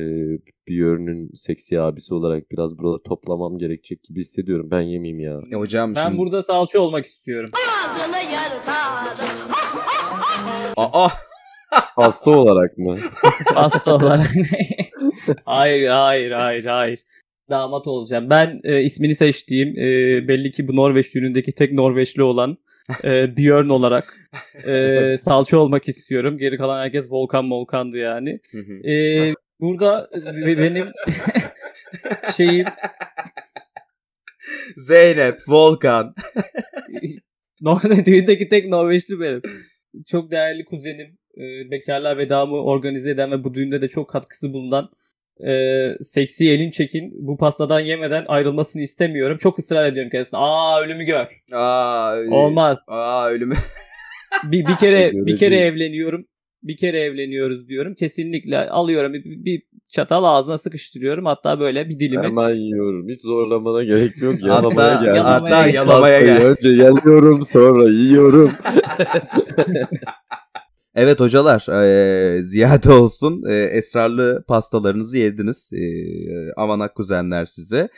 [0.67, 4.67] bir yönün seksi abisi olarak biraz buraları toplamam gerekecek gibi hissediyorum.
[4.71, 5.41] Ben yemeyeyim ya.
[5.51, 6.17] E, hocam Ben şimdi...
[6.17, 7.49] burada salça olmak istiyorum.
[10.77, 11.09] Aa,
[11.95, 12.97] Pasta olarak mı?
[13.53, 14.31] Hasta olarak.
[15.45, 16.99] hayır hayır hayır hayır.
[17.49, 18.29] Damat olacağım.
[18.29, 22.57] Ben e, ismini seçtiğim e, belli ki bu Norveç düğünündeki tek Norveçli olan
[23.03, 24.29] e, Björn olarak
[24.67, 26.37] e, salça olmak istiyorum.
[26.37, 28.39] Geri kalan herkes Volkan Volkan'dı yani.
[28.85, 28.93] E,
[29.59, 30.09] burada
[30.45, 30.87] benim
[32.37, 32.65] şeyim
[34.77, 36.15] Zeynep, Volkan.
[38.05, 39.41] Düğündeki tek Norveçli benim.
[40.07, 41.17] Çok değerli kuzenim.
[41.37, 44.89] E, bekarlar vedamı organize eden ve bu düğünde de çok katkısı bulunan
[45.47, 45.53] e,
[46.01, 49.37] seksi elin çekin bu pastadan yemeden ayrılmasını istemiyorum.
[49.37, 50.39] Çok ısrar ediyorum kendisine.
[50.39, 51.27] Aa ölümü gör.
[51.53, 52.85] Aa, Olmaz.
[52.89, 53.55] Aa ölümü.
[54.43, 56.25] Bir, bir kere bir kere evleniyorum.
[56.63, 57.95] Bir kere evleniyoruz diyorum.
[57.95, 61.25] Kesinlikle alıyorum bir, bir çatal ağzına sıkıştırıyorum.
[61.25, 62.23] Hatta böyle bir dilimi.
[62.23, 63.09] Hemen yiyorum.
[63.09, 64.41] Hiç zorlamana gerek yok.
[64.43, 65.21] Yalamaya hatta, geldim.
[65.23, 66.45] hatta Yalamaya- gel.
[66.45, 68.51] Önce yalıyorum sonra yiyorum.
[70.95, 75.69] Evet hocalar eee, ziyade olsun eee, esrarlı pastalarınızı yediniz.
[75.73, 77.89] Eee amanak kuzenler size.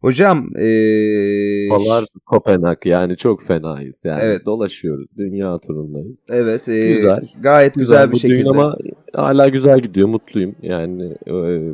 [0.00, 4.02] Hocam eee, Falar Kopenhag yani çok fenayız.
[4.04, 4.46] Yani Evet.
[4.46, 5.08] dolaşıyoruz.
[5.16, 6.22] Dünya turundayız.
[6.28, 7.20] evet eee, Güzel.
[7.40, 8.38] gayet güzel, bir bu şekilde.
[8.38, 8.76] düğün ama
[9.14, 10.08] hala güzel gidiyor.
[10.08, 10.54] Mutluyum.
[10.62, 11.32] Yani e,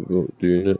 [0.08, 0.76] bu düğünü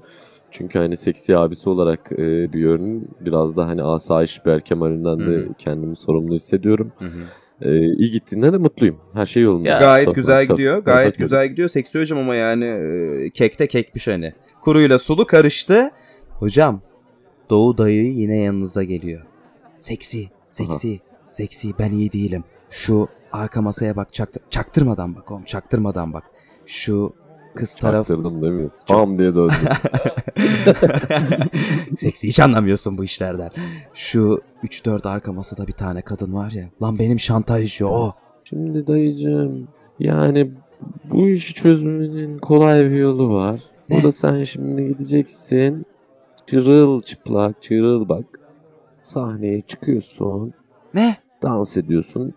[0.50, 5.48] çünkü hani seksi abisi olarak e, bir ürün biraz da hani asayiş Berkemal'inden Hı de
[5.58, 6.92] kendimi sorumlu hissediyorum.
[6.98, 7.18] Hı hı.
[7.60, 8.96] E, iyi gittiğinde de mutluyum.
[9.14, 9.68] Her şey yolunda.
[9.68, 9.78] Ya.
[9.78, 10.76] Gayet Çok- güzel gidiyor.
[10.76, 11.68] çok- Gayet çok- güzel gidiyor.
[11.68, 14.32] Seksi hocam ama yani eee, kekte kekmiş hani.
[14.60, 15.90] Kuruyla sulu karıştı.
[16.30, 16.80] Hocam
[17.50, 19.22] Doğu dayı yine yanınıza geliyor.
[19.80, 22.44] Seksi, seksi, seksi ben iyi değilim.
[22.70, 26.24] Şu arka masaya bak çaktır çaktırmadan bak oğlum çaktırmadan bak.
[26.66, 27.14] Şu
[27.54, 28.68] kız taraf Çaktırdım değil mi?
[28.90, 29.56] Bam diye döndüm.
[31.98, 33.50] Seksi hiç anlamıyorsun bu işlerden.
[33.94, 36.68] Şu 3-4 arka masada bir tane kadın var ya.
[36.82, 38.12] Lan benim şantajcı o.
[38.44, 40.50] Şimdi dayıcığım yani
[41.04, 43.60] bu işi çözmenin kolay bir yolu var.
[43.88, 43.96] Ne?
[43.96, 45.86] Burada sen şimdi gideceksin.
[46.46, 48.24] Çırıl çıplak çırıl bak.
[49.02, 50.54] Sahneye çıkıyorsun.
[50.94, 51.16] Ne?
[51.42, 52.34] Dans ediyorsun.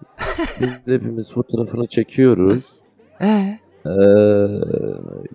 [0.62, 2.63] Biz de hepimiz fotoğrafını çekiyoruz.
[3.21, 3.60] Ee?
[3.86, 3.91] Ee,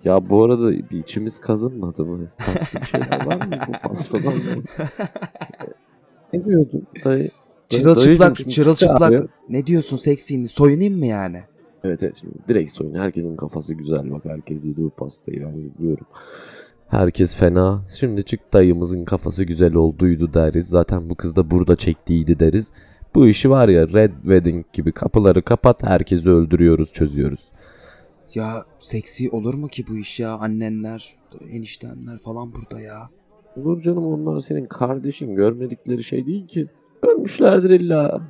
[0.03, 2.27] ya bu arada bir içimiz kazınmadı mı?
[2.37, 4.33] Tatlı bir şeyler var mı bu pastadan?
[6.33, 7.29] ne diyordun dayı?
[7.69, 9.29] Çırılçıplak, çırılçıplak.
[9.49, 10.47] Ne diyorsun seksi?
[10.47, 11.43] Soyunayım mı yani?
[11.83, 12.95] Evet evet direkt soyun.
[12.95, 14.25] Herkesin kafası güzel bak.
[14.25, 16.05] Herkes yedi bu pastayı ben izliyorum.
[16.87, 17.81] Herkes fena.
[17.99, 20.67] Şimdi çık dayımızın kafası güzel olduydu deriz.
[20.67, 22.71] Zaten bu kız da burada çektiydi deriz.
[23.15, 27.51] Bu işi var ya Red Wedding gibi kapıları kapat herkesi öldürüyoruz çözüyoruz.
[28.35, 30.31] Ya seksi olur mu ki bu iş ya?
[30.33, 31.13] Annenler,
[31.51, 33.09] eniştenler falan burada ya.
[33.57, 36.67] Olur canım onlar senin kardeşin görmedikleri şey değil ki.
[37.03, 38.21] Ölmüşlerdir illa.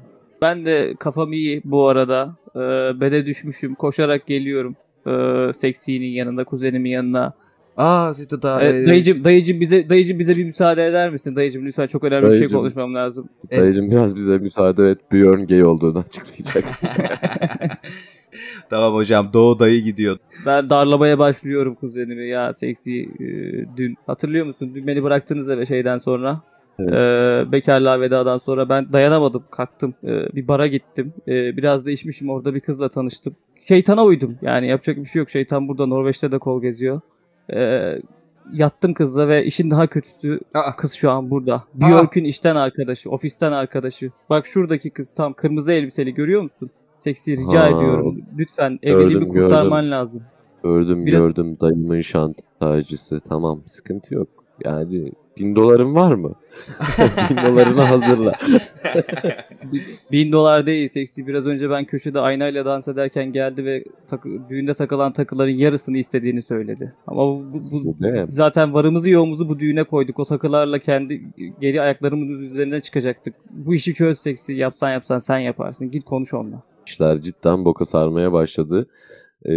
[0.42, 2.36] Ben de kafam iyi bu arada.
[2.56, 2.60] Ee,
[3.02, 3.76] bede düşmüşüm.
[3.76, 4.76] Koşarak geliyorum.
[5.08, 7.34] Ee, seksinin yanında, kuzenimin yanına.
[7.78, 8.64] Aa işte daha...
[8.64, 11.36] Evet, dayıcım, dayıcım bize dayıcım bize bir müsaade eder misin?
[11.36, 12.60] Dayıcım lütfen çok önemli bir şey Dayıcım.
[12.60, 13.30] konuşmam lazım.
[13.50, 13.62] Evet.
[13.62, 14.98] Dayıcım biraz bize müsaade et.
[15.12, 16.64] Björn gay olduğunu açıklayacak.
[18.72, 20.18] tamam hocam Doğu dayı gidiyor.
[20.46, 23.28] Ben darlamaya başlıyorum kuzenimi ya seksi e,
[23.78, 23.98] dün.
[24.08, 24.72] Hatırlıyor musun?
[24.76, 26.42] Dün beni bıraktınız eve şeyden sonra.
[26.80, 26.94] Evet.
[26.94, 32.30] Ee, bekarlığa vedadan sonra ben dayanamadım kalktım Ee, bir bara gittim Ee, biraz da içmişim
[32.30, 33.36] orada bir kızla tanıştım
[33.68, 37.02] şeytana uydum yani yapacak bir şey yok şeytan burada Norveç'te de kol geziyor
[37.54, 38.00] Ee,
[38.54, 40.76] yattım kızla ve işin daha kötüsü Aa.
[40.76, 46.14] kız şu an burada Björk'ün işten arkadaşı ofisten arkadaşı bak şuradaki kız tam kırmızı elbiseli
[46.14, 46.70] görüyor musun
[47.02, 47.68] seksi rica Ha.
[47.68, 50.22] ediyorum lütfen evliliğimi Gördüm, kurtarman lazım
[50.64, 53.20] Gördüm Biraz- gördüm dayımın şantajcısı.
[53.30, 54.28] Tamam sıkıntı yok.
[54.66, 56.34] Yani bin doların var mı?
[57.30, 58.32] bin dolarını hazırla.
[60.12, 61.28] Bin dolar değil seksi.
[61.28, 66.42] Biraz önce ben köşede aynayla dans ederken geldi ve takı, düğünde takılan takıların yarısını istediğini
[66.42, 66.94] söyledi.
[67.08, 68.26] Ama bu, bu- bu- Ne?
[68.30, 70.20] zaten varımızı yoğumuzu bu düğüne koyduk.
[70.20, 71.22] O takılarla kendi
[71.62, 73.36] geri ayaklarımızın üzerine çıkacaktık.
[73.52, 74.54] Bu işi çöz seksi.
[74.54, 75.92] Yapsan yapsan sen yaparsın.
[75.92, 76.64] Git konuş onunla.
[76.88, 78.88] İşler cidden boka sarmaya başladı.
[79.46, 79.54] Ee,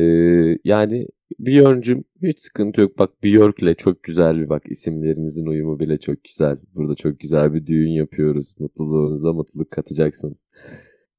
[0.65, 1.09] yani
[1.39, 2.99] Björn'cüm hiç sıkıntı yok.
[2.99, 6.57] Bak Björk'le çok güzel bir bak isimlerinizin uyumu bile çok güzel.
[6.75, 8.55] Burada çok güzel bir düğün yapıyoruz.
[8.59, 10.47] Mutluluğunuza mutluluk katacaksınız.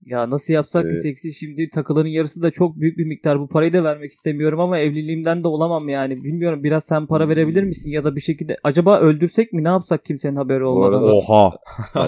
[0.06, 1.04] Ya nasıl yapsak ki Evet.
[1.04, 3.40] seksi şimdi takıların yarısı da çok büyük bir miktar.
[3.40, 6.24] Bu parayı da vermek istemiyorum ama evliliğimden de olamam yani.
[6.24, 10.06] Bilmiyorum biraz sen para verebilir misin ya da bir şekilde acaba öldürsek mi ne yapsak
[10.06, 11.04] kimsenin haberi olmadan?
[11.04, 11.58] Oha.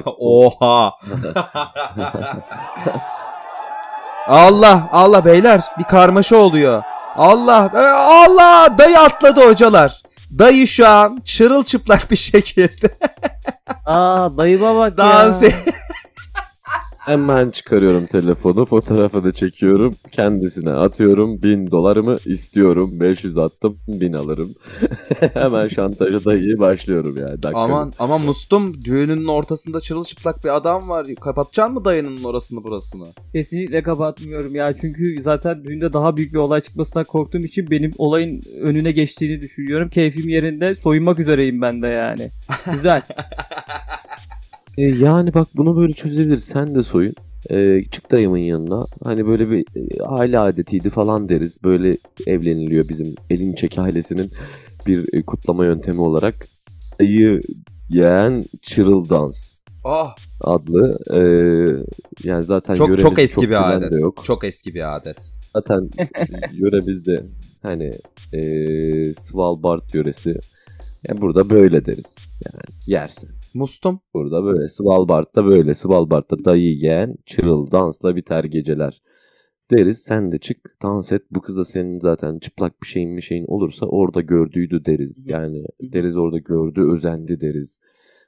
[0.18, 0.92] Oha.
[4.28, 6.84] Allah Allah beyler bir karmaşa oluyor.
[7.18, 10.02] Allah e, Allah dayı atladı hocalar.
[10.40, 12.90] Dayı şu an çırılçıplak bir şekilde
[13.86, 15.50] Aa dayıma bak dans ya.
[17.08, 19.96] Hemen çıkarıyorum telefonu, fotoğrafı da çekiyorum.
[20.12, 21.42] Kendisine atıyorum.
[21.44, 22.90] Bin dolarımı istiyorum.
[22.94, 24.50] 500 attım, bin alırım.
[25.34, 27.44] Hemen şantaja da iyi başlıyorum yani.
[27.44, 31.08] Dakika Aman aman Mustum düğününün ortasında çırılçıplak bir adam var.
[31.22, 33.06] Kapatacaksın mı dayının orasını burasını?
[33.32, 34.74] Kesinlikle kapatmıyorum ya.
[34.82, 39.90] Çünkü zaten düğünde daha büyük bir olay çıkmasından korktuğum için benim olayın önüne geçtiğini düşünüyorum.
[39.90, 42.30] Keyfim yerinde soyunmak üzereyim ben de yani.
[42.74, 43.02] Güzel.
[44.78, 46.38] E, yani bak bunu böyle çözebilir.
[46.38, 47.14] Sen de soyun.
[47.50, 48.86] E, çık dayımın yanına.
[49.04, 51.64] Hani böyle bir e, aile adetiydi falan deriz.
[51.64, 54.32] Böyle evleniliyor bizim Elinçek ailesinin
[54.88, 56.48] bir e, kutlama yöntemi olarak.
[57.00, 57.42] Dayı
[57.90, 61.20] yeğen çırıl dans Oh, adlı e,
[62.24, 63.92] yani zaten çok çok eski bir bilen adet.
[63.92, 64.22] de yok.
[64.26, 65.32] Çok eski bir adet.
[65.54, 65.90] Zaten
[66.54, 67.24] yöremizde
[67.62, 67.94] hani
[68.34, 68.42] e,
[69.14, 70.40] Svalbard yöresi
[71.08, 72.16] yani burada böyle deriz.
[72.46, 73.30] Yani yersin.
[73.58, 74.00] Mustum.
[74.14, 79.02] Burada böyle Svalbard'da böyle Svalbard'da dayı yeğen çırıl dansla biter geceler
[79.72, 79.98] deriz.
[80.04, 81.22] Sen de çık dans et.
[81.32, 85.26] Bu kız da senin zaten çıplak bir şeyin bir şeyin olursa orada gördüydü deriz.
[85.28, 87.82] Yani deriz orada gördü özendi deriz.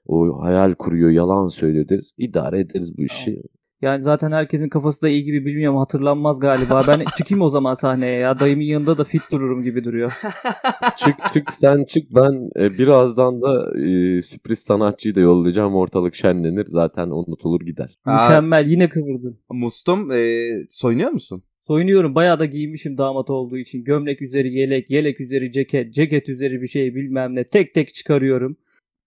[0.06, 2.14] O hayal kuruyor yalan söylüyor deriz.
[2.18, 3.44] İdare ederiz bu işi.
[3.82, 6.82] Yani zaten herkesin kafası da iyi gibi bilmiyorum hatırlanmaz galiba.
[6.88, 8.40] Ben çıkayım o zaman sahneye ya.
[8.40, 10.20] Dayımın yanında da fit dururum gibi duruyor.
[10.98, 16.66] çık çık sen çık ben e, birazdan da e, sürpriz sanatçıyı da yollayacağım ortalık şenlenir
[16.66, 17.98] zaten unutulur gider.
[18.06, 19.40] Aa, Mükemmel yine kıvırdın.
[19.50, 21.44] Mustum e, soyunuyor musun?
[21.62, 23.84] Soyunuyorum bayağı da giymişim damat olduğu için.
[23.84, 27.44] Gömlek üzeri yelek, yelek üzeri ceket, ceket üzeri bir şey bilmem ne.
[27.44, 28.58] Tek tek çıkarıyorum.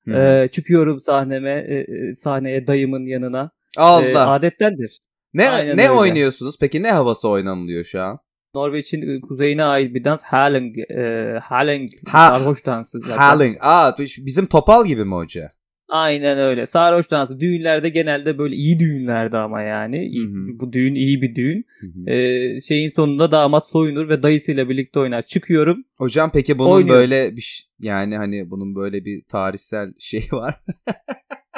[0.05, 0.13] Hı.
[0.13, 3.51] Ee, çıkıyorum sahneme, e, e, sahneye dayımın yanına.
[3.77, 4.05] Allah.
[4.09, 4.99] Ee, adettendir.
[5.35, 5.91] ne aynen ne öyle.
[5.91, 6.57] oynuyorsunuz?
[6.61, 8.19] Peki ne havası oynanılıyor şu an?
[8.55, 10.23] Norveç'in e, kuzeyine ait bir dans.
[10.23, 13.31] Haleng, e, Haleng Ha- sarhoş dansı zaten.
[13.31, 13.57] Howling.
[13.61, 15.51] Aa bizim topal gibi mi hoca?
[15.89, 16.67] Aynen öyle.
[16.67, 17.41] Sarhoş dansı.
[17.41, 20.05] Düğünlerde genelde böyle iyi düğünlerde ama yani.
[20.07, 20.61] İyi- Hı hı.
[20.61, 21.65] Bu düğün iyi bir düğün.
[22.07, 25.23] Ee, şeyin sonunda damat soyunur ve dayısıyla birlikte oynar.
[25.23, 25.85] Çıkıyorum.
[25.97, 26.97] Hocam peki bunun Oynuyor.
[26.97, 30.61] böyle bir yani hani bunun böyle bir tarihsel şey var.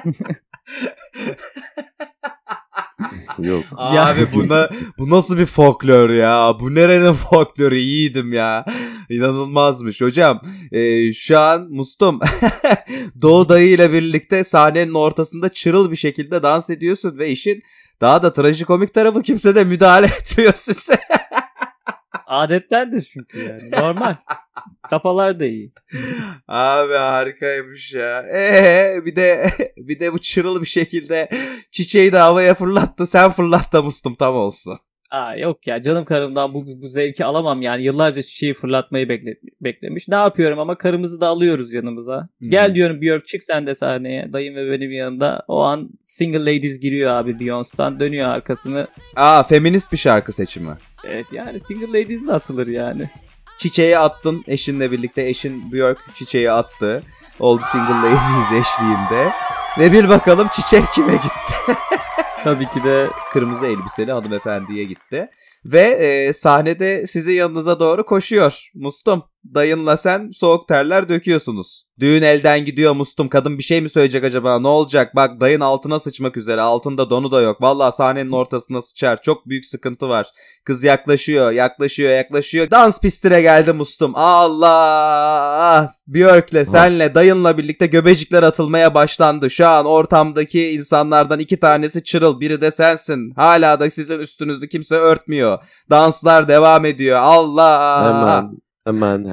[3.39, 3.65] Yok.
[3.77, 6.53] Abi buna bu nasıl bir folklor ya?
[6.61, 7.75] Bu nerenin folkloru?
[7.75, 8.65] Yiğidim ya.
[9.11, 10.41] İnanılmazmış hocam.
[10.73, 12.21] e, şu an Mustum
[13.23, 17.61] Doğu dayı ile birlikte sahnenin ortasında çırıl bir şekilde dans ediyorsun ve işin
[18.01, 20.99] daha da trajikomik tarafı kimse de müdahale etmiyor size.
[22.27, 23.71] Adetlerdir çünkü yani.
[23.71, 24.15] Normal.
[24.83, 25.73] Kafalar da iyi.
[26.49, 28.23] Abi harikaymış ya.
[28.23, 31.29] Ee bir de bir de bu çırıl bir şekilde
[31.71, 33.07] çiçeği de havaya fırlattı.
[33.07, 34.79] Sen fırlat da mustum tam olsun.
[35.15, 37.83] Aa yok ya canım karımdan bu, bu zevki alamam yani.
[37.83, 40.09] Yıllarca çiçeği fırlatmayı bekle, beklemiş.
[40.09, 42.29] Ne yapıyorum ama karımızı da alıyoruz yanımıza.
[42.43, 42.49] Hı.
[42.49, 44.33] Gel diyorum Björk çık sen de sahneye.
[44.33, 45.45] Dayım ve benim yanımda.
[45.49, 48.01] O an Single Ladies giriyor abi Beyoncé'dan.
[48.01, 48.87] Dönüyor arkasını.
[49.17, 50.77] Aa feminist bir şarkı seçimi.
[51.09, 53.11] Evet yani Single Ladies'le atılır yani.
[53.59, 55.29] Çiçeği attın eşinle birlikte.
[55.29, 57.03] Eşin Björk çiçeği attı.
[57.41, 59.33] Oldu Single Ladies eşliğinde.
[59.79, 61.55] Ve bir bakalım çiçek kime gitti.
[62.45, 65.31] Tabii ki de Kırmızı elbiseli hanımefendiye gitti.
[65.65, 68.71] Ve e, sahnede sizi yanınıza doğru koşuyor.
[68.75, 71.85] Mustum dayınla sen soğuk terler döküyorsunuz.
[72.01, 73.29] Düğün elden gidiyor Mustum.
[73.29, 74.61] Kadın bir şey mi söyleyecek acaba?
[74.61, 75.17] Ne olacak?
[75.17, 76.61] Bak dayın altına sıçmak üzere.
[76.61, 77.63] Altında donu da yok.
[77.63, 79.23] Vallahi sahnenin ortasına sıçar.
[79.23, 80.27] Çok büyük sıkıntı var.
[80.65, 82.71] Kız yaklaşıyor, yaklaşıyor, yaklaşıyor.
[82.71, 84.13] Dans pistine geldi Mustum.
[84.15, 85.91] Allah!
[86.07, 89.51] Björk'le, senle, dayınla birlikte göbecikler atılmaya başlandı.
[89.51, 93.33] Şu an ortamdaki insanlardan iki tanesi çırıl, biri de sensin.
[93.37, 95.59] Hala da sizin üstünüzü kimse örtmüyor.
[95.91, 97.19] Danslar devam ediyor.
[97.23, 98.05] Allah!
[98.09, 99.25] Hemen hemen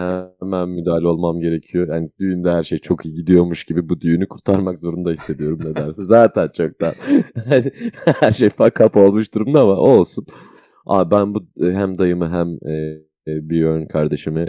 [0.42, 1.88] hemen müdahale olmam gerekiyor.
[1.90, 6.04] Yani düğünde her şey çok iyi gidiyormuş gibi bu düğünü kurtarmak zorunda hissediyorum nedense.
[6.06, 6.94] Zaten çoktan
[7.46, 7.72] hani
[8.06, 10.26] her şey fuck up olmuş durumda ama olsun.
[10.86, 14.48] Abi ben bu hem dayımı hem e, e, Björn kardeşimi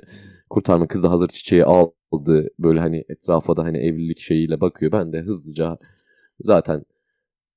[0.50, 2.48] kurtarma kız da hazır çiçeği aldı.
[2.58, 4.92] Böyle hani etrafa da hani evlilik şeyiyle bakıyor.
[4.92, 5.78] Ben de hızlıca
[6.40, 6.84] zaten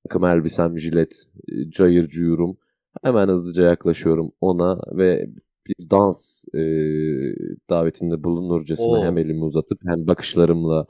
[0.04, 2.56] takım elbisem, jilet, e, cayır cuyurum.
[3.02, 5.28] Hemen hızlıca yaklaşıyorum ona ve
[5.68, 6.60] bir dans e,
[7.70, 9.04] davetinde bulunurcasına Oo.
[9.04, 10.86] hem elimi uzatıp hem bakışlarımla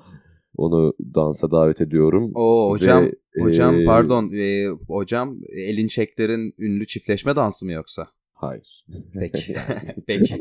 [0.56, 2.32] onu dansa davet ediyorum.
[2.34, 3.12] Oo hocam, Ve,
[3.42, 4.32] hocam e, pardon.
[4.34, 5.36] e, hocam
[5.68, 8.06] Elin Çekler'in ünlü çiftleşme dansı mı yoksa?
[8.34, 8.86] Hayır.
[9.20, 9.56] Peki.
[10.06, 10.34] Peki.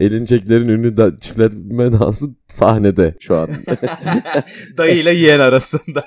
[0.00, 3.48] Elin çeklerin ünlü da, çiftletme dansı sahnede şu an.
[4.78, 6.04] Dayı ile yeğen arasında.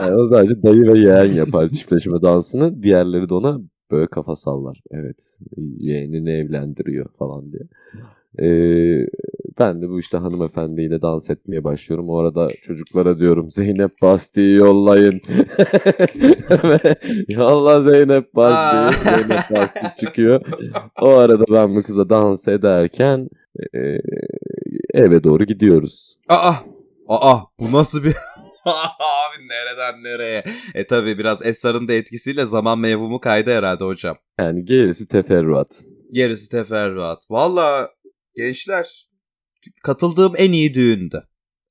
[0.00, 2.82] Yani o sadece dayı ve yeğen yapar çiftleşme dansını.
[2.82, 3.60] Diğerleri de ona
[3.94, 4.82] böyle kafa sallar.
[4.90, 5.38] Evet
[5.78, 7.62] yeğenini evlendiriyor falan diye.
[8.38, 9.06] Ee,
[9.58, 12.08] ben de bu işte hanımefendiyle dans etmeye başlıyorum.
[12.08, 15.20] O arada çocuklara diyorum Zeynep Basti'yi yollayın.
[17.28, 18.36] Yolla Zeynep Aa.
[18.36, 19.10] Basti.
[19.10, 20.40] Zeynep Basti çıkıyor.
[21.00, 23.28] O arada ben bu kıza dans ederken
[23.74, 23.98] e,
[24.94, 26.18] eve doğru gidiyoruz.
[26.28, 26.54] Aa!
[27.08, 27.40] Aa!
[27.60, 28.14] Bu nasıl bir...
[28.98, 30.44] Abi nereden nereye?
[30.74, 34.16] E tabi biraz Esrar'ın da etkisiyle zaman mevhumu kaydı herhalde hocam.
[34.40, 35.84] Yani gerisi teferruat.
[36.12, 37.22] Gerisi teferruat.
[37.30, 37.90] Valla
[38.36, 39.08] gençler
[39.82, 41.22] katıldığım en iyi düğündü.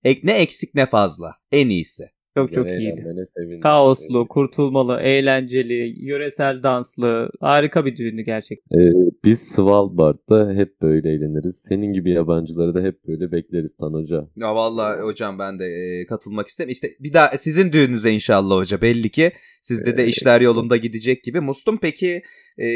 [0.03, 1.36] Ek, ne eksik ne fazla.
[1.51, 2.03] En iyisi.
[2.38, 2.93] çok çok Güzel iyiydi.
[3.01, 3.62] eğlenmene sevindim.
[3.62, 7.29] Kaoslu, kurtulmalı, eğlenceli, yöresel danslı.
[7.41, 8.79] Harika bir düğündü gerçekten.
[8.79, 8.91] Ee,
[9.24, 11.66] biz Svalbard'da hep böyle eğleniriz.
[11.68, 14.28] Senin gibi yabancıları da hep böyle bekleriz Tan Hoca.
[14.36, 16.70] Ya vallahi hocam ben de e, katılmak isterim.
[16.70, 18.82] İşte bir daha sizin düğününüze inşallah hoca.
[18.82, 19.32] Belli ki
[19.62, 21.40] sizde de işler yolunda gidecek gibi.
[21.40, 22.22] Mustum peki
[22.58, 22.68] e,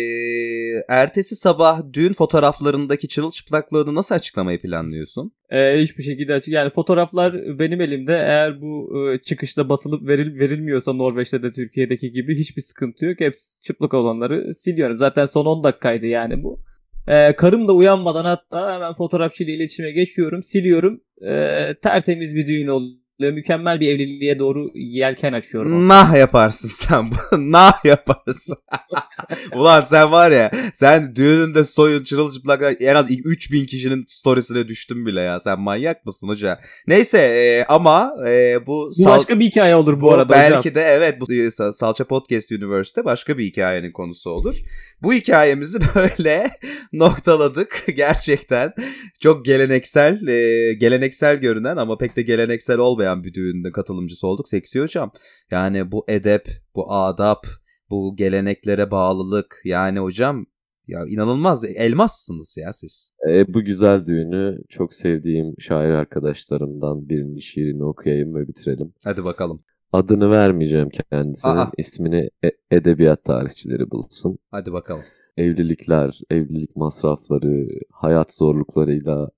[0.90, 5.32] ertesi sabah düğün fotoğraflarındaki çırılçıplaklığını nasıl açıklamayı planlıyorsun?
[5.50, 6.54] Ee, hiçbir şekilde açık.
[6.54, 8.14] Yani fotoğraflar benim elimde.
[8.14, 13.20] Eğer bu e, çıkışta basılıp veril, verilmiyorsa Norveç'te de Türkiye'deki gibi hiçbir sıkıntı yok.
[13.20, 14.98] Hep çıplak olanları siliyorum.
[14.98, 16.60] Zaten son 10 dakikaydı yani bu.
[17.08, 20.44] Ee, karım da uyanmadan hatta hemen fotoğrafçıyla iletişime geçiyorum.
[20.44, 21.02] Siliyorum.
[21.28, 23.07] Ee, tertemiz bir düğün oluyor.
[23.20, 25.88] Mükemmel bir evliliğe doğru yelken açıyorum.
[25.88, 27.12] Nah yaparsın sen.
[27.12, 28.58] bu- nah yaparsın.
[29.56, 35.22] Ulan sen var ya sen düğününde soyun çırılçıplak en az 3000 kişinin storiesine düştün bile
[35.22, 35.40] ya.
[35.40, 36.60] Sen manyak mısın hoca?
[36.88, 40.58] Neyse e, ama e, bu, Bu sal- başka bir hikaye olur bu, bu arada belki
[40.58, 40.76] hocam.
[40.76, 44.56] de evet bu e, Salça Podcast Universe'te başka bir hikayenin konusu olur.
[45.04, 46.50] Bu hikayemizi böyle
[46.94, 48.74] noktaladık gerçekten.
[49.20, 54.50] Çok geleneksel, e, geleneksel görünen ama pek de geleneksel olmayan bir düğünde katılımcısı olduk.
[54.50, 55.12] Seksi hocam.
[55.52, 57.48] Yani bu edep, bu adap,
[57.90, 60.46] bu geleneklere bağlılık yani hocam
[60.88, 63.14] ya inanılmaz elmassınız ya siz.
[63.30, 68.94] Ee, bu güzel düğünü çok sevdiğim şair arkadaşlarımdan birinin şiirini okuyayım ve bitirelim.
[69.04, 69.64] Hadi bakalım.
[69.94, 71.52] Adını vermeyeceğim kendisine.
[71.52, 71.72] Aa.
[71.78, 74.38] ismini e- edebiyat tarihçileri bulsun.
[74.52, 75.04] Hadi bakalım.
[75.38, 79.30] Evlilikler, evlilik masrafları, hayat zorluklarıyla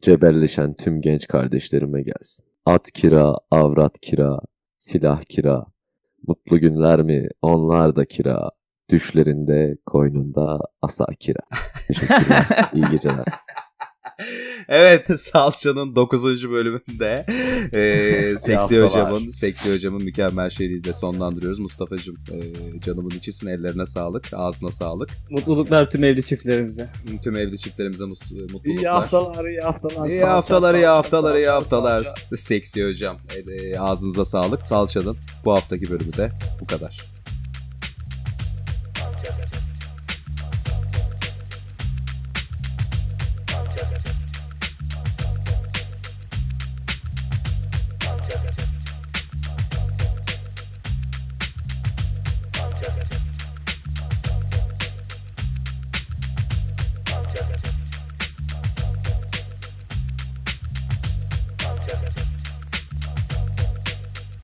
[0.00, 2.49] cebelleşen tüm genç kardeşlerime gelsin.
[2.66, 4.38] At kira, avrat kira,
[4.76, 5.66] silah kira.
[6.28, 7.28] Mutlu günler mi?
[7.42, 8.50] Onlar da kira.
[8.90, 11.40] Düşlerinde, koynunda asa kira.
[11.86, 12.46] Teşekkürler.
[12.74, 13.24] İyi geceler.
[14.68, 16.50] evet Salça'nın 9.
[16.50, 17.26] bölümünde
[17.72, 18.82] e, Seksi.
[18.82, 21.58] Hocam'ın Seksi Hocam'ın mükemmel şiiriyle sonlandırıyoruz.
[21.58, 25.10] Mustafa'cığım e, canımın içisin ellerine sağlık, ağzına sağlık.
[25.30, 26.88] Mutluluklar tüm evli çiftlerimize.
[27.24, 28.70] Tüm evli çiftlerimize mus- mutluluklar.
[28.74, 30.08] İyi haftalar, iyi haftalar.
[30.08, 32.08] İyi Salça, haftalar, iyi salça, haftalar, iyi haftalar.
[32.36, 33.18] Seksi hocam.
[33.48, 34.62] E, e, ağzınıza sağlık.
[34.68, 37.09] Salça'nın bu haftaki bölümü de bu kadar.